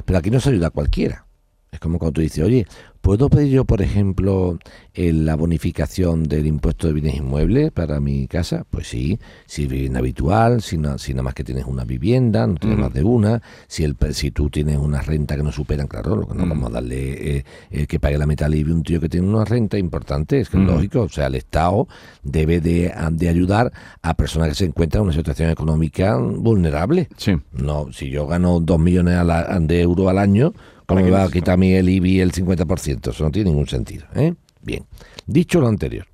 [0.04, 1.24] Pero aquí no se ayuda a cualquiera.
[1.70, 2.66] Es como cuando tú dices, oye,
[3.02, 4.58] ¿puedo pedir yo, por ejemplo,
[4.94, 8.64] eh, la bonificación del impuesto de bienes inmuebles para mi casa?
[8.70, 12.46] Pues sí, si es vivienda habitual, si, no, si nada más que tienes una vivienda,
[12.46, 12.86] no tienes Ujú.
[12.86, 16.26] más de una, si el si tú tienes una renta que no superan, claro, lo
[16.26, 19.10] que no vamos a darle eh, eh, que pague la mitad libre un tío que
[19.10, 20.72] tiene una renta importante, es que es Ujú.
[20.72, 21.86] lógico, o sea, el Estado
[22.22, 27.08] debe de, de ayudar a personas que se encuentran en una situación económica vulnerable.
[27.18, 27.32] Sí.
[27.52, 30.54] No, si yo gano 2 millones a la- de euros al año,
[30.88, 33.10] ¿cómo ¿Para me va a quitar a mí el IBI el 50%?
[33.10, 34.06] Eso no tiene ningún sentido.
[34.14, 34.34] ¿eh?
[34.62, 34.84] Bien,
[35.26, 36.06] dicho lo anterior,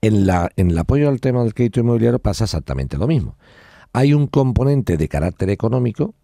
[0.00, 3.36] en, la, en el apoyo al tema del crédito inmobiliario pasa exactamente lo mismo.
[3.92, 6.14] Hay un componente de carácter económico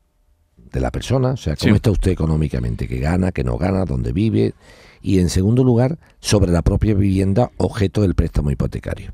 [0.56, 1.76] de la persona, o sea, cómo Sí.
[1.76, 4.54] está usted económicamente, que gana, que no gana, dónde vive,
[5.02, 9.12] y en segundo lugar, sobre la propia vivienda objeto del préstamo hipotecario.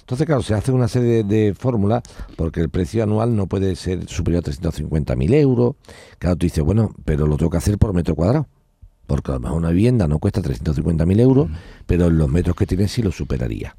[0.00, 2.02] Entonces, claro, se hace una serie de, de fórmulas
[2.36, 5.76] porque el precio anual no puede ser superior a 350.000 euros.
[6.18, 8.46] Claro, tú dices, bueno, pero lo tengo que hacer por metro cuadrado.
[9.06, 11.48] Porque a lo mejor una vivienda no cuesta 350.000 euros,
[11.86, 13.74] pero en los metros que tiene sí lo superaría.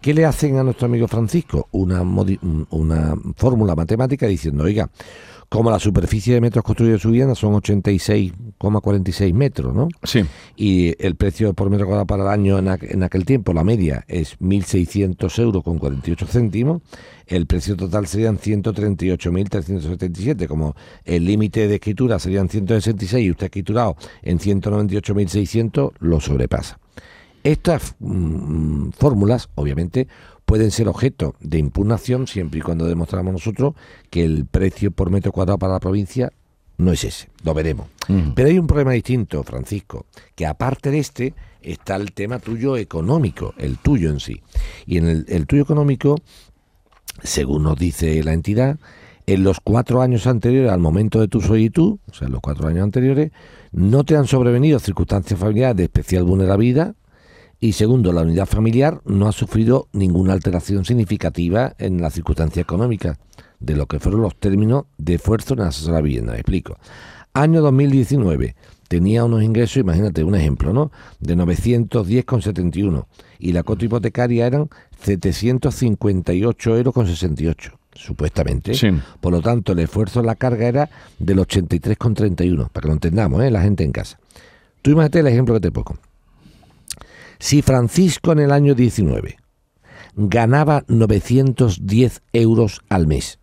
[0.00, 1.68] ¿Qué le hacen a nuestro amigo Francisco?
[1.70, 4.90] Una, una fórmula matemática diciendo, oiga,
[5.52, 9.88] como la superficie de metros construidos de su vivienda son 86,46 metros, ¿no?
[10.02, 10.24] Sí.
[10.56, 13.62] y el precio por metro cuadrado para el año en, aqu- en aquel tiempo, la
[13.62, 16.80] media, es 1.600 euros con 48 céntimos,
[17.26, 23.46] el precio total serían 138.377, como el límite de escritura serían 166 y usted ha
[23.46, 26.78] escriturado en 198.600, lo sobrepasa.
[27.44, 30.06] Estas mm, fórmulas, obviamente,
[30.52, 33.72] pueden ser objeto de impugnación siempre y cuando demostramos nosotros
[34.10, 36.30] que el precio por metro cuadrado para la provincia
[36.76, 37.30] no es ese.
[37.42, 37.86] Lo veremos.
[38.34, 43.54] Pero hay un problema distinto, Francisco, que aparte de este está el tema tuyo económico,
[43.56, 44.42] el tuyo en sí.
[44.84, 46.16] Y en el, el tuyo económico,
[47.22, 48.76] según nos dice la entidad,
[49.26, 52.68] en los cuatro años anteriores al momento de tu solicitud, o sea, en los cuatro
[52.68, 53.32] años anteriores,
[53.70, 56.94] no te han sobrevenido circunstancias familiares de especial vulnerabilidad.
[57.62, 63.20] Y segundo, la unidad familiar no ha sufrido ninguna alteración significativa en la circunstancia económica
[63.60, 66.32] de lo que fueron los términos de esfuerzo en la vivienda.
[66.32, 66.76] Me explico.
[67.34, 68.56] Año 2019
[68.88, 70.90] tenía unos ingresos, imagínate un ejemplo, ¿no?
[71.20, 73.06] De 910,71
[73.38, 74.68] y la cuota hipotecaria eran
[75.00, 78.74] 758 euros con 68, supuestamente.
[78.74, 78.88] Sí.
[79.20, 83.40] Por lo tanto, el esfuerzo en la carga era del 83,31, para que lo entendamos,
[83.44, 83.52] ¿eh?
[83.52, 84.18] la gente en casa.
[84.82, 85.96] Tú imagínate el ejemplo que te pongo.
[87.42, 89.36] Si Francisco en el año 19
[90.14, 93.40] ganaba 910 euros al mes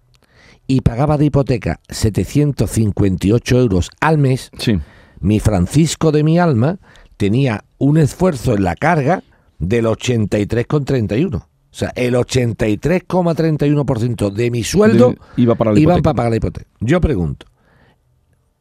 [0.67, 4.79] y pagaba de hipoteca 758 euros al mes, Sí.
[5.19, 6.79] mi Francisco de mi alma
[7.17, 9.21] tenía un esfuerzo en la carga
[9.57, 11.39] del 83,31.
[11.39, 16.37] O sea, el 83,31% de mi sueldo De- iba para la iban para pagar la
[16.37, 16.69] hipoteca.
[16.79, 17.47] Yo pregunto,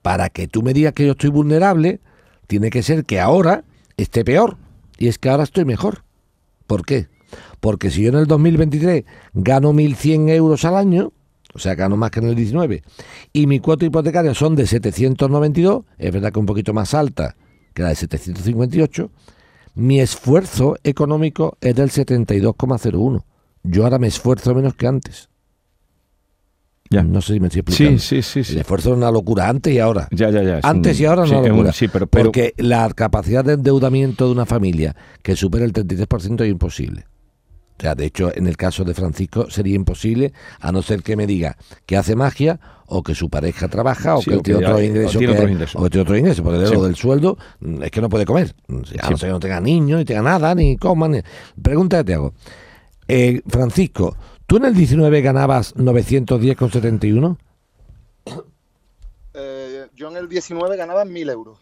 [0.03, 2.01] para que tú me digas que yo estoy vulnerable,
[2.49, 3.63] tiene que ser que ahora
[3.97, 4.57] esté peor.
[4.99, 6.05] Y es que ahora estoy mejor.
[6.67, 7.09] ¿Por qué?
[7.61, 11.13] Porque si yo en el 2023 gano 1.100 euros al año,
[11.55, 12.83] o sea, gano más que en el 19,
[13.33, 17.37] y mi cuota hipotecaria son de 792, es verdad que un poquito más alta
[17.75, 19.11] que la de 758,
[19.75, 23.25] mi esfuerzo económico es del 72,01.
[23.63, 25.29] Yo ahora me esfuerzo menos que antes.
[26.91, 27.03] Ya.
[27.03, 27.99] No sé si me estoy explicando.
[28.01, 28.59] Sí, sí, sí, El sí.
[28.61, 30.09] esfuerzo es una locura antes y ahora.
[30.11, 30.59] Ya, ya, ya.
[30.59, 31.73] es Antes un- y ahora no es un- locura.
[31.73, 36.45] Sí, pero, pero Porque la capacidad de endeudamiento de una familia que supere el 33%
[36.45, 37.05] es imposible.
[37.79, 41.15] O sea, de hecho, en el caso de Francisco sería imposible, a no ser que
[41.15, 44.65] me diga que hace magia o que su pareja trabaja o Sí, que él tiene
[44.65, 45.19] otro o ingreso.
[45.19, 45.67] tiene que-.
[45.75, 48.25] O que tiene otro ingreso, porque de lo del sueldo mm, es que no puede
[48.25, 48.53] comer.
[48.85, 51.07] Sea, A no ser que no tenga niños, ni tenga nada, ni coma.
[51.07, 51.21] Ni...
[51.63, 52.33] Pregunta que te hago.
[53.07, 54.17] Eh, Francisco,
[54.49, 57.37] ¿tú en el 19 ganabas 910,71?
[59.35, 61.59] Eh, yo en el 19 ganaba 1000 euros.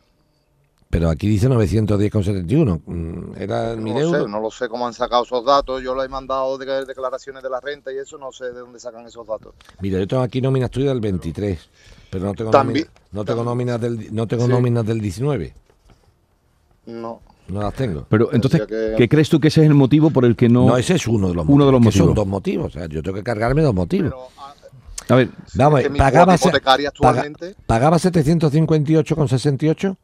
[0.89, 2.81] Pero aquí dice 910,71.
[2.87, 4.23] Mm, ¿Era No 1000 lo euros?
[4.23, 5.83] sé, no lo sé cómo han sacado esos datos.
[5.83, 8.79] Yo le he mandado de- declaraciones de la renta y eso, no sé de dónde
[8.81, 9.53] sacan esos datos.
[9.83, 11.59] Mira, yo tengo aquí nóminas tuyas del 23,
[12.11, 14.51] pero no tengo, nóminas, no tengo nóminas del no tengo Sí.
[14.53, 15.55] nóminas del 19.
[16.87, 17.21] No.
[17.49, 18.07] No las tengo.
[18.09, 20.67] Pero entonces, que- ¿qué crees tú que ese es el motivo por el que no...?
[20.67, 22.15] No, ese es uno de los Uno de los que Son motivos.
[22.17, 22.67] dos motivos.
[22.75, 24.11] O sea, yo tengo que cargarme dos motivos.
[24.11, 24.53] Pero, ah,
[25.09, 29.97] A ver, Vamos, es que pagaba, actualmente, ¿Pagaba 758,68?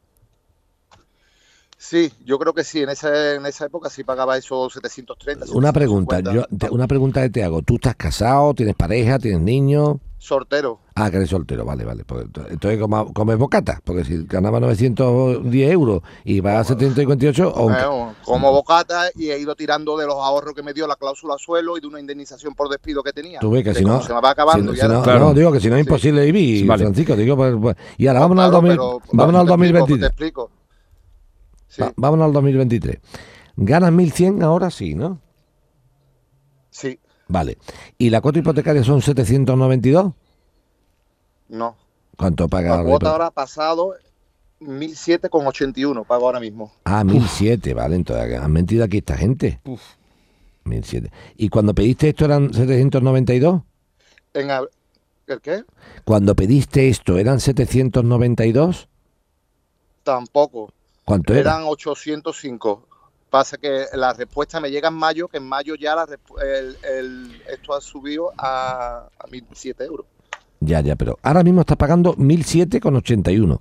[1.77, 5.47] Sí, yo creo que sí, en esa, en esa época sí pagaba esos 730.
[5.53, 6.33] Una pregunta, 750.
[6.33, 7.61] yo, te- una pregunta que te hago.
[7.61, 9.97] ¿Tú estás casado, tienes pareja, tienes niños?
[10.17, 10.79] Sortero.
[10.95, 12.05] Ah, que eres soltero, vale, vale.
[12.05, 17.51] Pues, ento- entonces como, comes bocata, porque si ganaba 910 euros y va a 758,
[17.51, 20.85] o un- Eh, como bocata y he ido tirando de los ahorros que me dio
[20.85, 23.39] la cláusula suelo y de una indemnización por despido que tenía.
[23.39, 24.03] tú ves que si no...
[24.03, 24.71] se me va acabando.
[24.71, 25.19] si- ya si no, Claro.
[25.19, 25.89] no, digo que si no es Sí.
[25.89, 26.83] imposible vivir, Vale.
[26.83, 27.15] Francisco.
[27.15, 29.79] Digo, pues, pues, y ahora No, vámonos, claro, al, 2000 pero- vámonos al te explico,
[29.79, 29.99] 2023.
[29.99, 30.51] Te explico.
[31.69, 32.99] Sí, Va- vámonos al 2023.
[33.55, 35.19] ¿Ganas 1.100 ahora sí, no?
[36.69, 37.57] sí, Vale.
[37.97, 40.13] ¿Y la cuota hipotecaria son 792?
[41.53, 41.75] No.
[42.17, 43.95] ¿Cuánto paga La cuota ahora ha pasado
[44.61, 46.71] 1.007,81 pago ahora mismo.
[46.85, 47.95] Ah, 1.007, vale.
[47.95, 49.59] Entonces, ¿han mentido aquí esta gente?
[50.65, 51.11] 1.007.
[51.37, 53.61] ¿Y cuando pediste esto eran 792?
[54.33, 54.69] En ab-
[55.27, 55.63] ¿El qué?
[56.05, 58.87] Cuando pediste esto eran 792?
[60.03, 60.71] Tampoco.
[61.05, 61.41] ¿Cuánto era?
[61.41, 62.87] Eran 805.
[63.29, 66.07] Pasa que la respuesta me llega en mayo, que en mayo ya la
[66.43, 70.05] el- esto ha subido a, a 1.007 euros.
[70.65, 73.59] Ya, ya, pero ahora mismo estás pagando 1.007,81.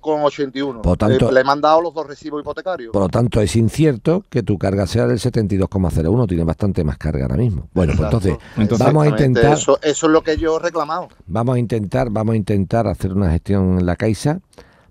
[0.00, 0.82] Con 81.
[0.82, 2.92] Por tanto- Eh, le he mandado los dos recibos hipotecarios.
[2.92, 6.26] Por lo tanto, es incierto que tu carga sea del 72,01.
[6.26, 7.68] Tiene bastante más carga ahora mismo.
[7.72, 9.54] Bueno, pues entonces, Entonces, vamos a intentar...
[9.54, 11.08] Eso, eso es lo que yo he reclamado.
[11.26, 14.40] Vamos a intentar, vamos a intentar hacer una gestión en la Caixa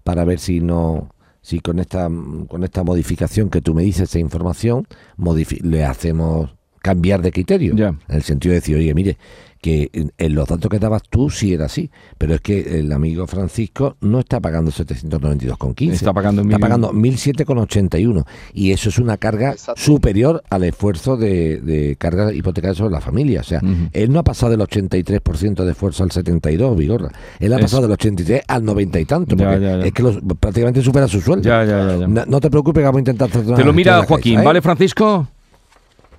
[0.03, 1.09] para ver si no,
[1.43, 2.09] si con esta
[2.47, 4.87] con esta modificación que tú me dices, esa información,
[5.17, 7.73] modifi- le hacemos cambiar de criterio.
[7.75, 7.87] Ya.
[7.87, 9.17] En el sentido de decir, oye, mire,
[9.61, 12.91] que en, en los datos que dabas tú sí era así, pero es que el
[12.91, 15.91] amigo Francisco no está pagando 792,15.
[15.93, 19.81] Está pagando Está mil- pagando 1.007,81 y eso es una carga Exacto.
[19.81, 23.39] superior al esfuerzo de, de carga hipotecaria sobre la familia.
[23.39, 23.61] O sea,
[23.93, 27.11] él no ha pasado del 83% de esfuerzo al 72, Vigorra.
[27.39, 29.35] Él ha pasado del 83 al 90 y tanto.
[29.37, 29.85] Ya, porque ya, ya.
[29.85, 31.47] Es que los- prácticamente supera su sueldo.
[31.47, 32.07] Ya, ya, ya, ya.
[32.07, 34.43] No, no te preocupes que vamos a intentar Te lo mira Joaquín, ¿eh?
[34.43, 35.27] ¿vale, Francisco?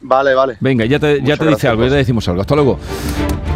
[0.07, 0.57] Vale, vale.
[0.61, 2.43] Venga, ya te, ya te dice algo, ya te decimos algo.
[2.43, 2.79] Hasta luego.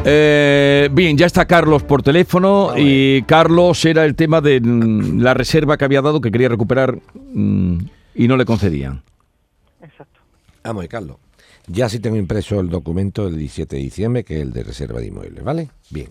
[0.05, 5.35] Eh, bien, ya está Carlos por teléfono y Carlos era el tema de mm, la
[5.35, 6.99] reserva que había dado que quería recuperar
[7.35, 7.79] mm,
[8.15, 9.03] y no le concedían.
[9.83, 10.21] Exacto.
[10.65, 11.19] Vamos, y Carlos.
[11.67, 15.01] Ya sí tengo impreso el documento del 17 de diciembre, que es el de reserva
[15.01, 15.69] de inmuebles, ¿vale?
[15.91, 16.09] Bien.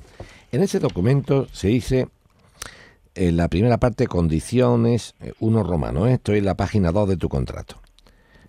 [0.52, 2.10] En ese documento se dice,
[3.16, 6.14] en la primera parte, condiciones, eh, uno romano, ¿eh?
[6.14, 7.82] estoy en la página 2 de tu contrato.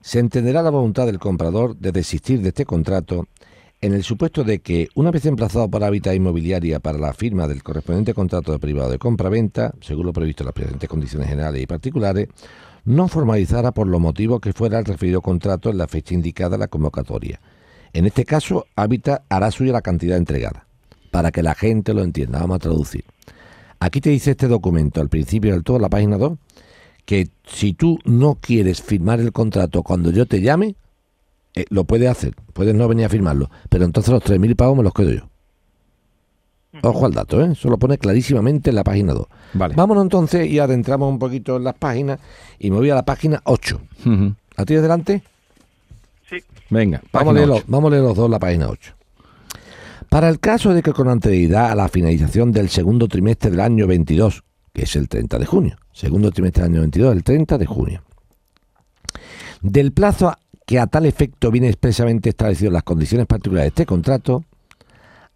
[0.01, 3.27] Se entenderá la voluntad del comprador de desistir de este contrato
[3.81, 7.63] en el supuesto de que, una vez emplazado por Hábitat Inmobiliaria para la firma del
[7.63, 11.67] correspondiente contrato de privado de compra-venta, según lo previsto en las presentes condiciones generales y
[11.67, 12.29] particulares,
[12.85, 16.61] no formalizara por los motivos que fuera el referido contrato en la fecha indicada en
[16.61, 17.41] la convocatoria.
[17.93, 20.67] En este caso, Hábitat hará suya la cantidad entregada,
[21.11, 22.41] para que la gente lo entienda.
[22.41, 23.05] Vamos a traducir.
[23.81, 26.37] Aquí te dice este documento, al principio del todo, la página 2,
[27.09, 30.75] que si tú no quieres firmar el contrato cuando yo te llame,
[31.55, 34.83] eh, lo puedes hacer, puedes no venir a firmarlo, pero entonces los 3.000 pavos me
[34.83, 35.23] los quedo yo.
[36.83, 37.49] Ojo al dato, ¿eh?
[37.53, 39.27] eso lo pone clarísimamente en la página 2.
[39.55, 39.75] Vale.
[39.75, 42.21] Vámonos entonces y adentramos un poquito en las páginas
[42.59, 43.81] y me voy a la página 8.
[44.05, 44.35] Ujú.
[44.59, 45.23] ¿La tienes delante?
[46.29, 46.37] Sí.
[46.69, 48.93] Venga, Vamos a, los, vamos a leer los dos la página 8.
[50.11, 53.87] Para el caso de que con anterioridad a la finalización del segundo trimestre del año
[53.87, 54.45] 22,
[54.83, 58.03] es el 30 de junio, segundo trimestre del año 22, el 30 de junio,
[59.63, 60.35] del plazo
[60.67, 64.45] que a tal efecto viene expresamente establecido en las condiciones particulares de este contrato,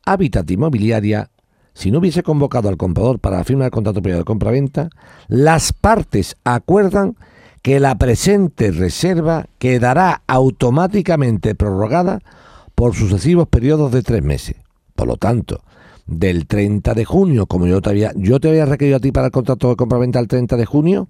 [0.05, 1.31] Hábitat Inmobiliaria,
[1.75, 4.91] si no hubiese convocado al comprador para la firma del contrato privado de compra-venta,
[5.29, 7.17] las partes acuerdan
[7.63, 12.21] que la presente reserva quedará automáticamente prorrogada
[12.75, 14.57] por sucesivos periodos de tres meses.
[14.95, 15.63] Por lo tanto,
[16.19, 19.27] del 30 de junio, como yo te había, yo te había requerido a ti para
[19.27, 21.09] el contrato de compra-venta el 30 de junio,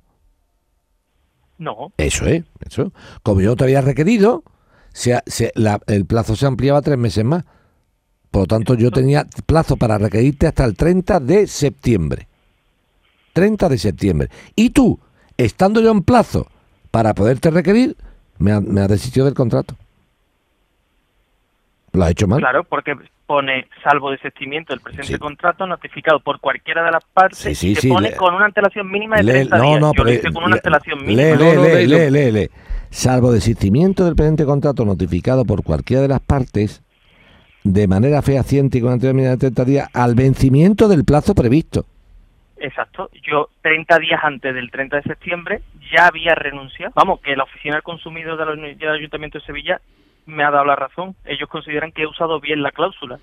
[1.58, 1.92] No.
[1.96, 2.92] eso es, eso.
[3.22, 4.42] Como yo te había requerido,
[4.92, 7.44] se se- la- el plazo se ampliaba tres meses más.
[8.30, 12.28] Por lo tanto, yo tenía plazo para requerirte hasta el 30 de septiembre.
[13.34, 14.28] 30 de septiembre.
[14.56, 14.98] Y tú,
[15.36, 16.46] estando yo en plazo
[16.90, 17.96] para poderte requerir,
[18.38, 19.76] me, ha- me has desistido del contrato.
[21.92, 22.38] ¿Lo has hecho mal?
[22.40, 25.18] Claro, porque pone salvo desistimiento del presente Sí.
[25.18, 28.34] contrato notificado por cualquiera de las partes Sí, sí, y se sí, pone le- con
[28.34, 29.70] una antelación mínima de Lee- 30 días.
[29.74, 31.22] Yo lo pero- hice con una lee- antelación lee, mínima.
[31.36, 32.48] lee, No, no, lee, lee, lee, lee, lee.
[32.90, 36.82] Salvo desistimiento del presente contrato notificado por cualquiera de las partes
[37.64, 41.84] de manera fehaciente y con anterioridad mínima de 30 días al vencimiento del plazo previsto.
[42.58, 43.10] Exacto.
[43.28, 45.62] Yo 30 días antes del 30 de septiembre
[45.94, 46.92] ya había renunciado.
[46.94, 49.80] Vamos, que la Oficina del Consumidor de la Uni- del Ayuntamiento de Sevilla
[50.26, 51.14] me ha dado la razón.
[51.24, 53.18] Ellos consideran que he usado bien la cláusula.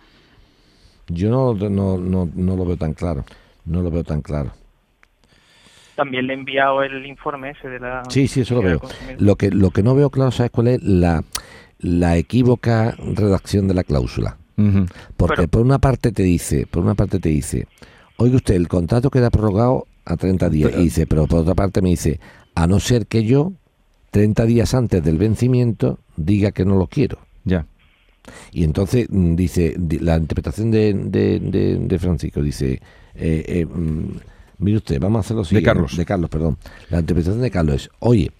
[1.07, 3.23] Yo no, no, no, no lo veo tan claro.
[3.65, 4.51] No lo veo tan claro.
[5.95, 8.03] también le he enviado el informe ese de la...
[8.09, 8.81] Sí, sí, eso lo veo.
[9.17, 10.81] Lo que, lo que no veo claro, ¿sabes cuál es?
[10.83, 11.23] La,
[11.79, 14.37] la equívoca redacción de la cláusula.
[15.17, 17.67] Porque Pero- por una parte te dice, por una parte te dice,
[18.17, 20.69] oiga usted, el contrato queda prorrogado a 30 días.
[20.69, 22.19] Pero- y dice, pero por otra parte me dice,
[22.55, 23.51] a no ser que yo,
[24.11, 27.19] 30 días antes del vencimiento, diga que no lo quiero.
[27.45, 27.65] Ya.
[28.51, 32.73] Y entonces mm, dice, di- la interpretación de, de, de- de Francisco dice,
[33.15, 34.11] eh, eh, mm,
[34.59, 35.65] mire usted, vamos a hacerlo siguiente.
[35.65, 35.97] Carlos.
[35.97, 36.57] De Carlos, perdón.
[36.89, 38.31] La interpretación de Carlos es, oye,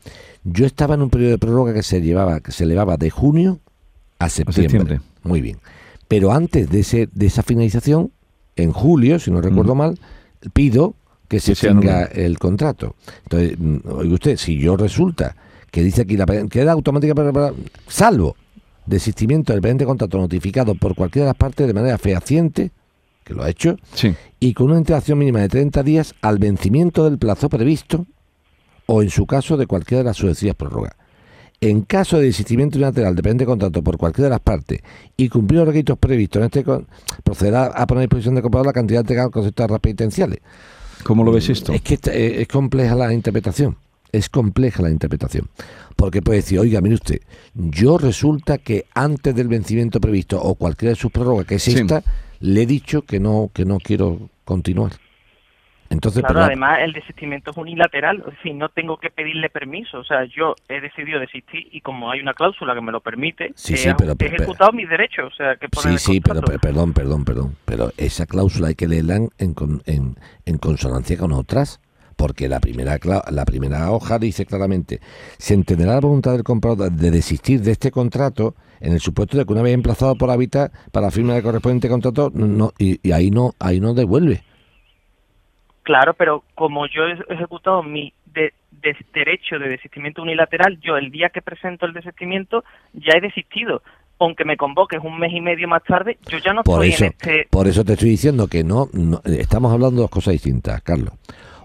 [0.44, 3.60] yo estaba en un periodo de prórroga que se llevaba, que se elevaba de junio
[4.20, 4.64] a septiembre.
[4.80, 5.02] septiembre.
[5.24, 5.58] Muy bien.
[6.08, 8.12] Pero antes de ese, de esa finalización,
[8.56, 9.98] en julio, si no recuerdo mal,
[10.54, 10.96] pido
[11.28, 12.08] que se anule.
[12.14, 12.96] el contrato.
[13.24, 15.36] Entonces, mm, oiga usted, si yo resulta
[15.72, 17.54] que dice aquí la queda automáticamente
[17.88, 18.36] salvo
[18.86, 22.72] desistimiento del pendiente contrato notificado por cualquiera de las partes de manera fehaciente,
[23.24, 24.16] que lo ha hecho, Sí.
[24.40, 28.08] y con una interacción mínima de 30 días al vencimiento del plazo previsto
[28.88, 30.94] o en su caso de cualquiera de las sucesivas prórrogas.
[31.62, 34.80] En caso de desistimiento unilateral del pendiente contrato por cualquiera de las partes
[35.18, 36.64] y cumplir los requisitos previstos en este
[37.24, 40.40] procederá a poner a disposición del comprador la cantidad de conceptos penitenciales.
[41.04, 41.74] ¿Cómo lo ves esto?
[41.74, 43.76] Es que eh, es compleja la interpretación.
[44.12, 45.50] Es compleja la interpretación.
[45.96, 47.20] Porque puede decir, oiga, mire usted,
[47.54, 51.74] yo resulta que antes del vencimiento previsto o cualquiera de sus prórrogas, que Sí.
[51.78, 52.02] esta,
[52.40, 54.94] le he dicho que no, que no quiero continuar.
[55.92, 59.98] Entonces, Claro, pero- además el desistimiento es unilateral, es decir, no tengo que pedirle permiso,
[59.98, 63.52] o sea, yo he decidido desistir y como hay una cláusula que me lo permite,
[63.56, 66.42] Sí, he, sí, pero- he pero- ejecutado mis derechos, o sea, que Sí, sí, pero,
[66.42, 67.56] pero- perdón, perdón, perdón.
[67.66, 71.82] Pero esa cláusula hay que leerla en, en, con- en- en consonancia con otras.
[72.20, 73.00] Porque la primera,
[73.32, 75.00] la primera hoja dice claramente,
[75.38, 79.46] se entenderá la voluntad del comprador de desistir de este contrato en el supuesto de
[79.46, 83.14] que una vez emplazado por hábitat para firma del correspondiente contrato, no, no- y, y
[83.14, 84.44] ahí no ahí no devuelve.
[85.84, 88.54] Claro, pero como yo he ejecutado mi de-
[88.84, 93.82] de- derecho de desistimiento unilateral, yo el día que presento el desistimiento ya he desistido.
[94.20, 97.06] Aunque me convoques un mes y medio más tarde, yo ya no Por estoy eso,
[97.06, 97.48] en este...
[97.50, 101.14] por eso te estoy diciendo que no, no- estamos hablando de dos cosas distintas, Carlos.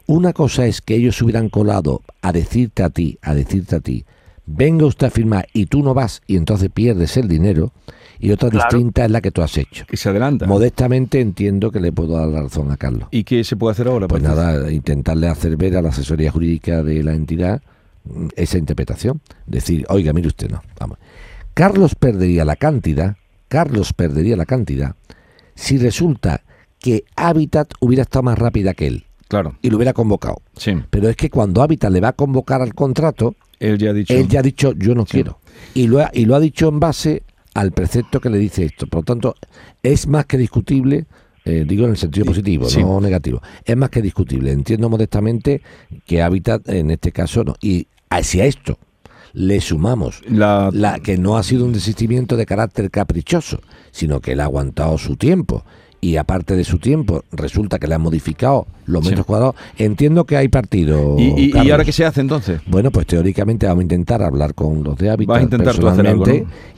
[0.07, 3.81] Una cosa es que ellos se hubieran colado a decirte a ti, a decirte a
[3.81, 4.05] ti,
[4.47, 7.73] venga usted a firmar y tú no vas y entonces pierdes el dinero.
[8.21, 8.69] Y otra Claro.
[8.71, 9.85] distinta es la que tú has hecho.
[9.87, 10.47] Que se adelanta.
[10.47, 13.09] Modestamente entiendo que le puedo dar la razón a Carlos.
[13.11, 14.07] ¿Y qué se puede hacer ahora?
[14.09, 17.61] Pues nada, intentarle hacer ver a la asesoría jurídica de la entidad
[18.05, 19.21] mm, esa interpretación.
[19.47, 20.63] Decir, oiga, mire usted, no.
[20.79, 20.99] Vamos.
[21.55, 23.17] Carlos perdería la cantidad,
[23.49, 24.95] Carlos perdería la cantidad
[25.55, 26.43] si resulta
[26.79, 30.37] que Habitat hubiera estado más rápida que él Claro, y lo hubiera convocado.
[30.57, 30.73] sí.
[30.91, 34.13] Pero es que cuando Habitat le va a convocar al contrato, Él ya ha dicho.
[34.15, 35.13] él ya ha dicho yo no Sí.
[35.13, 35.39] quiero.
[35.75, 37.23] Y lo, ha, y lo ha dicho en base
[37.55, 38.87] al precepto que le dice esto.
[38.87, 39.35] Por lo tanto,
[39.83, 41.07] es más que discutible,
[41.45, 42.83] eh, digo en el sentido positivo, Sí.
[42.83, 44.53] no negativo, es más que discutible.
[44.53, 45.63] Entiendo modestamente
[46.05, 47.55] que Habitat en este caso no.
[47.61, 48.79] Y hacia esto
[49.33, 53.61] le sumamos La, la que no ha sido un desistimiento de carácter caprichoso,
[53.91, 55.65] sino que él ha aguantado su tiempo.
[56.05, 59.09] Y aparte de su tiempo, resulta que le han modificado los Sí.
[59.11, 59.55] metros cuadrados.
[59.79, 61.17] Entiendo que hay partido.
[61.19, 61.73] ¿Y, y- y Carlos.
[61.73, 62.61] ahora qué se hace entonces?
[62.67, 65.89] Bueno, pues teóricamente vamos a intentar hablar con los de Hábitat Vas a intentar tú
[65.89, 66.25] hacer algo,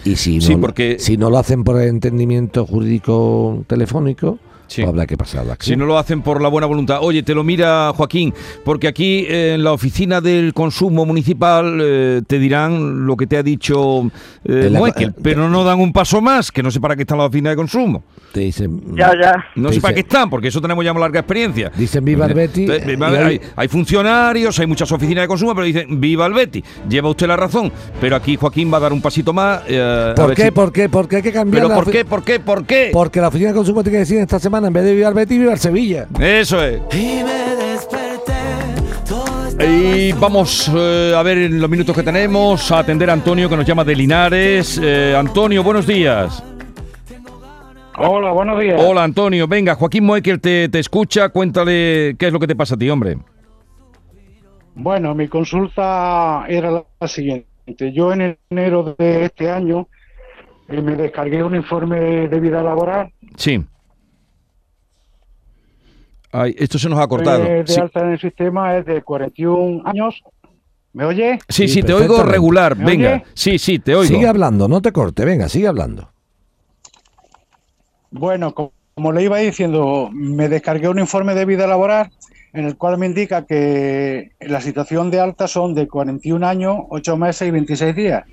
[0.04, 4.38] y si no, Sí, porque- si no lo hacen por el entendimiento jurídico telefónico,
[4.68, 4.82] Sí.
[4.82, 5.74] pues habrá que pasar la acción.
[5.74, 6.98] Si no lo hacen por la buena voluntad.
[7.02, 12.22] Oye, te lo mira Joaquín, porque aquí eh, en la oficina del consumo municipal eh,
[12.26, 14.10] te dirán lo que te ha dicho
[14.44, 17.16] eh, la- Moekel, pero no dan un paso más, que no sé para qué está
[17.16, 18.02] la oficina de consumo.
[18.32, 19.46] Te dicen, Ya, ya.
[19.54, 21.70] No sé para qué están, porque eso tenemos ya una larga experiencia.
[21.76, 25.64] Dicen viva el Betty, eh, hay, hay- hay funcionarios, hay muchas oficinas de consumo, pero
[25.66, 26.62] dicen viva el Betty.
[26.88, 29.62] Lleva usted la razón, pero aquí Joaquín va a dar un pasito más.
[29.68, 30.44] eh, ¿Por qué?
[30.46, 30.88] si- ¿Por qué?
[30.88, 32.04] ¿Por qué hay que cambiar ¿Pero la por qué?
[32.04, 32.40] ¿Por qué?
[32.40, 32.90] ¿Por qué?
[32.92, 35.14] Porque la oficina de consumo tiene que decir esta semana, en vez de viva el
[35.14, 36.06] Betty, viva el Sevilla.
[36.18, 36.80] Eso es.
[36.92, 38.32] Y me desperté,
[39.08, 43.48] todo Y vamos eh, a ver en los minutos que tenemos a atender a Antonio
[43.48, 44.80] que nos llama de Linares.
[44.82, 46.42] Eh, Antonio, buenos días.
[47.98, 48.78] Hola, buenos días.
[48.78, 52.74] Hola Antonio, venga, Joaquín Moekel te, te escucha, cuéntale qué es lo que te pasa
[52.74, 53.16] a ti, hombre.
[54.74, 57.46] Bueno, mi consulta era la, la siguiente.
[57.94, 59.88] Yo en enero de este año
[60.68, 63.64] eh, me descargué un informe de vida laboral Sí.
[66.32, 67.44] Ay, esto se nos ha cortado.
[67.44, 70.22] eh, de Sí, alta en el sistema, es de 41 años.
[70.92, 71.38] ¿Me oye?
[71.48, 73.08] sí, Sí, sí, te oigo regular, ¿Me venga.
[73.14, 73.24] oye?
[73.34, 74.14] Sí, sí, te oigo.
[74.14, 76.10] Sigue hablando, no te corte, venga, sigue hablando.
[78.10, 82.10] Bueno, co- como le iba diciendo, me descargué un informe de vida laboral
[82.54, 87.16] en el cual me indica que la situación de alta son de 41 años, 8
[87.18, 88.24] meses y 26 días.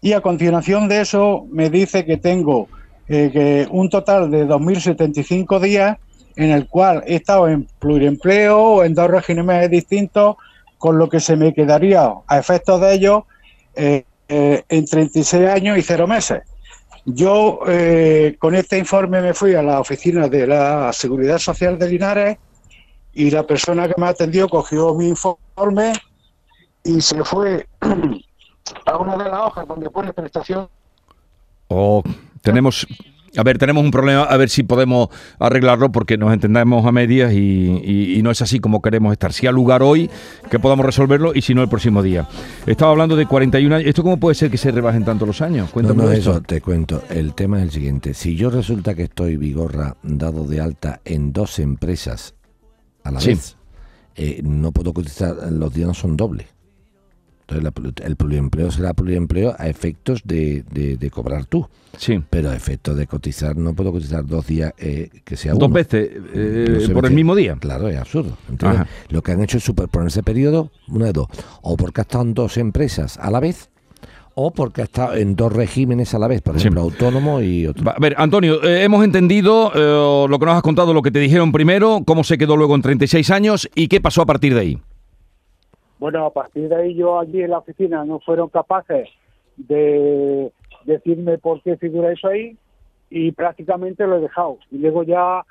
[0.00, 2.68] Y a continuación de eso me dice que tengo
[3.08, 5.98] eh, que un total de 2.075 días
[6.36, 10.36] en el cual he estado en pluriempleo o en dos regímenes distintos,
[10.78, 13.26] con lo que se me quedaría a efectos de ello
[13.74, 16.42] eh, eh, en 36 años y 0 meses.
[17.06, 21.88] Yo eh, con este informe me fui a la oficina de la Seguridad Social de
[21.88, 22.38] Linares
[23.14, 25.92] y la persona que me atendió cogió mi informe
[26.82, 27.66] y se fue
[28.86, 30.68] a una de las hojas donde pone prestación.
[31.68, 32.02] O
[32.42, 32.86] tenemos,
[33.36, 35.08] a ver, tenemos un problema, a ver si podemos
[35.38, 37.36] arreglarlo porque nos entendemos a medias y,
[37.84, 39.32] y- y no es así como queremos estar.
[39.32, 40.10] Si hay lugar hoy,
[40.50, 42.28] que podamos resolverlo y si no el próximo día.
[42.66, 43.88] Estaba hablando de 41 años.
[43.88, 45.66] ¿Esto cómo puede ser que se rebajen tanto los años?
[45.68, 46.30] No, Cuéntame no, esto.
[46.32, 47.02] eso te cuento.
[47.10, 48.14] El tema es el siguiente.
[48.14, 52.34] Si yo resulta que estoy Vigorra dado de alta en dos empresas
[53.04, 53.28] a la Sí.
[53.30, 53.56] vez,
[54.16, 56.46] eh, no puedo cotizar, los días no son dobles.
[57.48, 62.20] Entonces la el pluriempleo será pluriempleo a efectos de, de- de cobrar tú, Sí.
[62.28, 65.74] pero a efectos de cotizar no puedo cotizar dos días eh, que sea Dos uno.
[65.74, 67.56] veces eh, No por el que- mismo día.
[67.60, 68.36] Claro, es absurdo.
[68.50, 68.90] Entonces, Ajá.
[69.10, 71.28] lo que han hecho es superponer ese periodo, una de dos.
[71.62, 73.70] O porque ha estado en dos empresas a la vez,
[74.34, 76.62] o porque ha estado en dos regímenes a la vez, por Sí.
[76.62, 77.88] ejemplo, autónomo y otro.
[77.88, 81.20] A ver, Antonio, eh, hemos entendido eh, lo que nos has contado, lo que te
[81.20, 84.60] dijeron primero, cómo se quedó luego en 36 años y qué pasó a partir de
[84.60, 84.78] ahí.
[85.98, 89.08] Bueno, a partir de ahí yo allí en la oficina no fueron capaces
[89.56, 90.52] de
[90.84, 92.56] decirme por qué figura eso ahí
[93.10, 94.58] y prácticamente lo he dejado.
[94.70, 95.44] Y luego ya,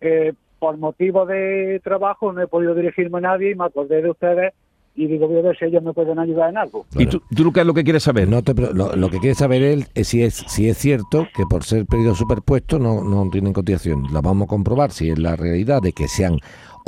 [0.00, 4.10] eh, por motivo de trabajo, no he podido dirigirme a nadie y me acordé de
[4.10, 4.54] ustedes
[4.98, 6.84] y digo, voy a ver si ellos me pueden ayudar en algo.
[6.96, 8.28] ¿Y tú, tú qué es lo que quieres saber?
[8.28, 11.44] No te lo, lo que quiere saber él es si es si es cierto que
[11.48, 14.12] por ser periodo superpuesto no, no tienen cotización.
[14.12, 16.38] La vamos a comprobar si es la realidad de que sean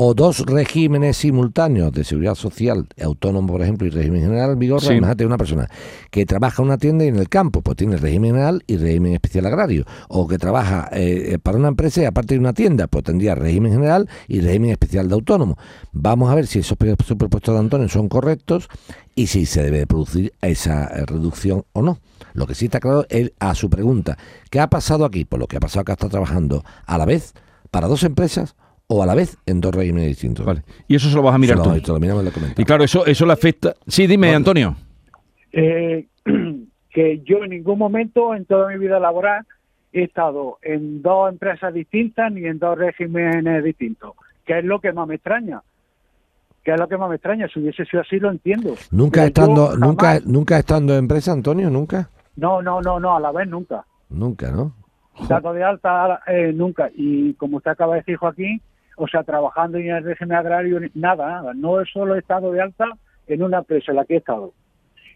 [0.03, 4.95] o dos regímenes simultáneos de seguridad social, autónomo por ejemplo y régimen general, vigor, Sí.
[4.95, 5.69] imagínate una persona
[6.11, 9.13] que trabaja en una tienda y en el campo, pues tiene régimen general y régimen
[9.13, 13.05] especial agrario, o que trabaja eh, para una empresa y aparte de una tienda, pues
[13.05, 15.59] tendría régimen general y régimen especial de autónomo.
[15.93, 18.71] Vamos a ver si esos periodos superpuestos de Antonio son correctos
[19.15, 21.99] y si se debe de producir esa eh, reducción o no.
[22.33, 24.17] Lo que sí está claro es a su pregunta,
[24.49, 25.27] ¿qué ha pasado aquí?
[25.27, 27.35] Pues lo que ha pasado que está trabajando a la vez
[27.71, 28.55] para dos empresas
[28.93, 30.45] o a la vez en dos regímenes distintos.
[30.45, 30.63] Vale.
[30.89, 31.93] Y eso se lo vas a mirar Se tú.
[31.93, 32.59] lo miramos y lo comentamos.
[32.59, 33.75] Y claro, eso, eso le afecta.
[33.87, 34.75] Sí, dime, Antonio.
[35.53, 36.07] Eh,
[36.91, 39.47] que yo en ningún momento en toda mi vida laboral
[39.93, 44.13] he estado en dos empresas distintas ni en dos regímenes distintos,
[44.45, 45.63] que es lo que más me extraña.
[46.65, 47.47] Que es lo que más me extraña.
[47.49, 48.75] Si hubiese sido así, lo entiendo.
[48.91, 53.21] Nunca Pero estando, nunca, nunca estando en empresa, Antonio, nunca, No, no, no, no, a
[53.21, 53.85] la vez nunca.
[54.09, 54.75] nunca, ¿no?
[55.29, 56.91] Dado de alta, eh, nunca.
[56.95, 58.61] Y como usted acaba de decir, Joaquín,
[58.97, 61.55] o sea, trabajando en el régimen agrario, nada, nada.
[61.55, 62.87] No es solo he estado de alta
[63.27, 64.53] en una empresa en la que he estado.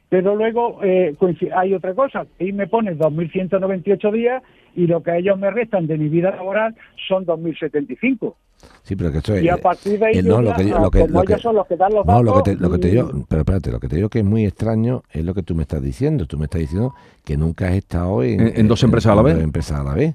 [0.08, 1.16] Pero luego eh,
[1.56, 4.42] hay otra cosa, ahí me ponen 2.198 días
[4.76, 6.74] y lo que ellos me restan de mi vida laboral
[7.08, 8.34] son 2.075.
[8.82, 9.42] Sí, pero que esto es.
[9.42, 11.24] Y a partir de ahí, eh, no, yo lo que, yo- lo que, como lo
[11.24, 13.10] que- ellos son los que dan los no, lo que te, lo que te digo,
[13.28, 15.62] pero espérate, lo que te digo que es muy extraño es lo que tú me
[15.62, 16.26] estás diciendo.
[16.26, 16.94] Tú me estás diciendo
[17.24, 19.34] que nunca has estado en, En- en dos empresas a la vez.
[19.34, 20.14] dos empresas a la vez.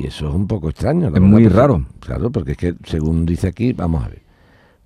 [0.00, 1.10] Y eso es un poco extraño.
[1.10, 1.86] la Es muy raro.
[2.00, 4.22] Claro, porque es que según dice aquí, vamos a ver.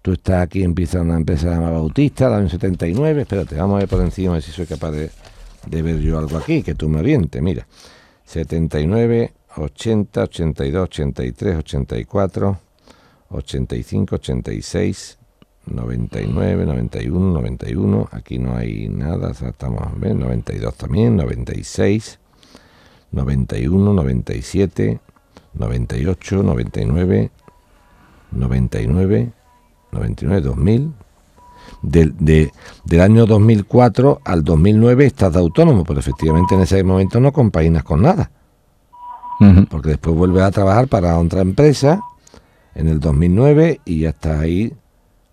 [0.02, 3.22] Tú estás aquí, empieza una empresa llamada Bautista, del año 79.
[3.22, 5.10] Espérate, vamos a ver por encima a ver si soy capaz de,
[5.66, 7.42] de ver yo algo aquí, que tú me orientes.
[7.42, 7.66] Mira,
[8.24, 12.58] 79, 80, 82, 83, 84,
[13.30, 15.18] 85, 86,
[15.66, 18.08] 99, 91, 91.
[18.12, 22.18] Aquí no hay nada, o sea, estamos a ver, 92 también, 96,
[23.12, 25.00] 91, 97,
[25.54, 27.30] 98, 99,
[28.32, 29.32] 99,
[29.92, 30.92] 99, 2000.
[31.82, 32.52] Del, de-
[32.84, 37.82] del año 2004 al 2009 estás de autónomo, pero efectivamente en ese momento no compaginas
[37.82, 38.30] con nada,
[39.40, 39.66] Ujú.
[39.66, 42.00] porque después vuelves a trabajar para otra empresa
[42.76, 44.72] en el 2009 y ya estás ahí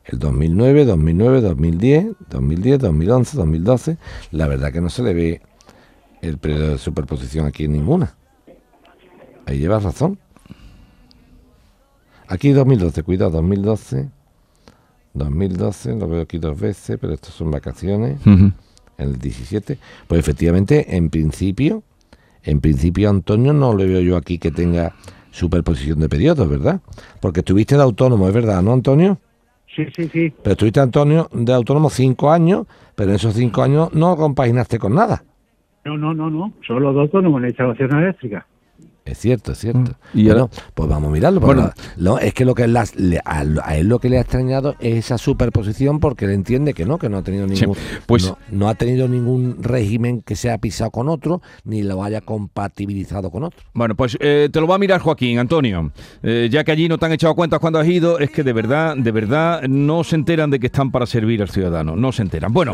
[0.05, 3.97] el 2009, 2009, 2010, 2010, 2011, 2012.
[4.32, 5.41] La verdad que no se le ve
[6.24, 8.15] el periodo de superposición aquí en ninguna.
[9.45, 10.17] Ahí llevas razón.
[12.28, 14.09] Aquí 2012, cuidado, 2012.
[15.13, 18.19] 2012, lo veo aquí dos veces, pero estos son vacaciones.
[18.26, 18.53] En
[18.97, 19.78] el 17.
[20.07, 21.84] Pues efectivamente, en principio,
[22.43, 24.95] en principio Antonio no le veo yo aquí que tenga
[25.32, 26.80] superposición de periodos, ¿verdad?
[27.19, 29.19] Porque estuviste de autónomo, es verdad, ¿no, Antonio?
[29.76, 30.34] Sí, sí, sí.
[30.41, 32.65] Pero estuviste Antonio de autónomo cinco años,
[32.95, 35.24] pero en esos cinco años no compaginaste con nada.
[35.86, 36.54] No, no, no, no.
[36.66, 38.48] Solo dos autónomos en instalación eléctrica.
[39.06, 39.91] Es cierto, es cierto.
[40.14, 40.18] Mm.
[40.20, 41.39] Y bueno, ahora- pues vamos a mirarlo.
[41.41, 41.62] Bueno.
[41.64, 44.22] la- no, es que lo que las- le- a, a él lo que le ha
[44.22, 47.78] extrañado es esa superposición porque él entiende que no, que no ha tenido Sí, ningún,
[48.06, 52.01] pues- no, no ha tenido ningún régimen que se ha pisado con otro ni lo
[52.04, 53.60] haya compatibilizado con otro.
[53.74, 55.91] Bueno, pues eh, te lo va a mirar Joaquín, Antonio.
[56.22, 58.54] Eh, ya que allí no te han echado cuentas cuando has ido, es que de
[58.54, 61.95] verdad, de verdad, no se enteran de que están para servir al ciudadano.
[61.95, 62.54] No se enteran.
[62.54, 62.74] Bueno,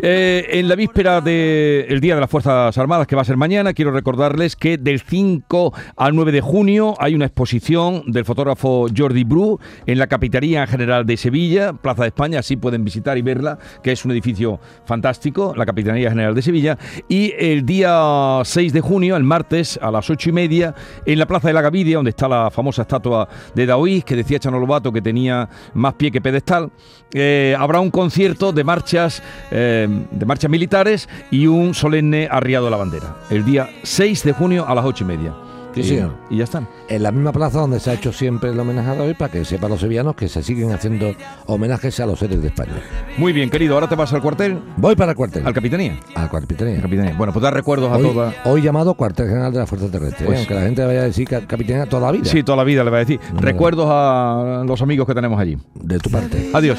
[0.00, 3.72] eh, en la víspera del Día de las Fuerzas Armadas, que va a ser mañana,
[3.72, 9.24] quiero recordarles que del 5 al 9 de junio hay una exposición del fotógrafo Jordi
[9.24, 13.58] Bru en la Capitanía General de Sevilla, Plaza de España, así pueden visitar y verla,
[13.82, 16.78] que es un edificio fantástico, la Capitanía General de Sevilla.
[17.08, 20.74] Y el día 6 de junio, el martes, a las 8 y media,
[21.06, 24.38] en la Plaza de la Gavidia, donde está la famosa estatua de Daoís, que decía
[24.38, 26.70] Chano Lobato que tenía más pie que pedestal,
[27.12, 32.70] eh, habrá un concierto de marchas, eh, de marchas militares y un solemne arriado de
[32.70, 33.16] la bandera.
[33.30, 35.34] El día 6 de junio a las 8 y media.
[35.74, 36.14] Sí, Y- señor.
[36.30, 36.66] Y ya están.
[36.88, 39.44] En la misma plaza donde se ha hecho siempre el homenaje a David, para que
[39.44, 41.12] sepan los sevillanos que se siguen haciendo
[41.46, 42.72] homenajes a los seres de España.
[43.18, 43.74] Muy bien, querido.
[43.74, 45.46] Ahora te vas al cuartel, Voy para el cuartel.
[45.46, 45.98] al Capitanía.
[46.14, 46.80] Al Capitanía.
[46.80, 47.14] Capitanía.
[47.16, 48.34] Bueno, pues da recuerdos a Hoy, toda.
[48.44, 50.24] hoy llamado cuartel general de la Fuerza Terrestre.
[50.24, 50.26] ¿eh?
[50.26, 52.24] Pues- aunque la gente vaya a decir ca- capitanía toda la vida.
[52.24, 53.20] Sí, toda la vida le va a decir.
[53.28, 53.40] No, no.
[53.40, 55.56] Recuerdos a los amigos que tenemos allí.
[55.74, 56.50] De tu parte.
[56.52, 56.78] Adiós.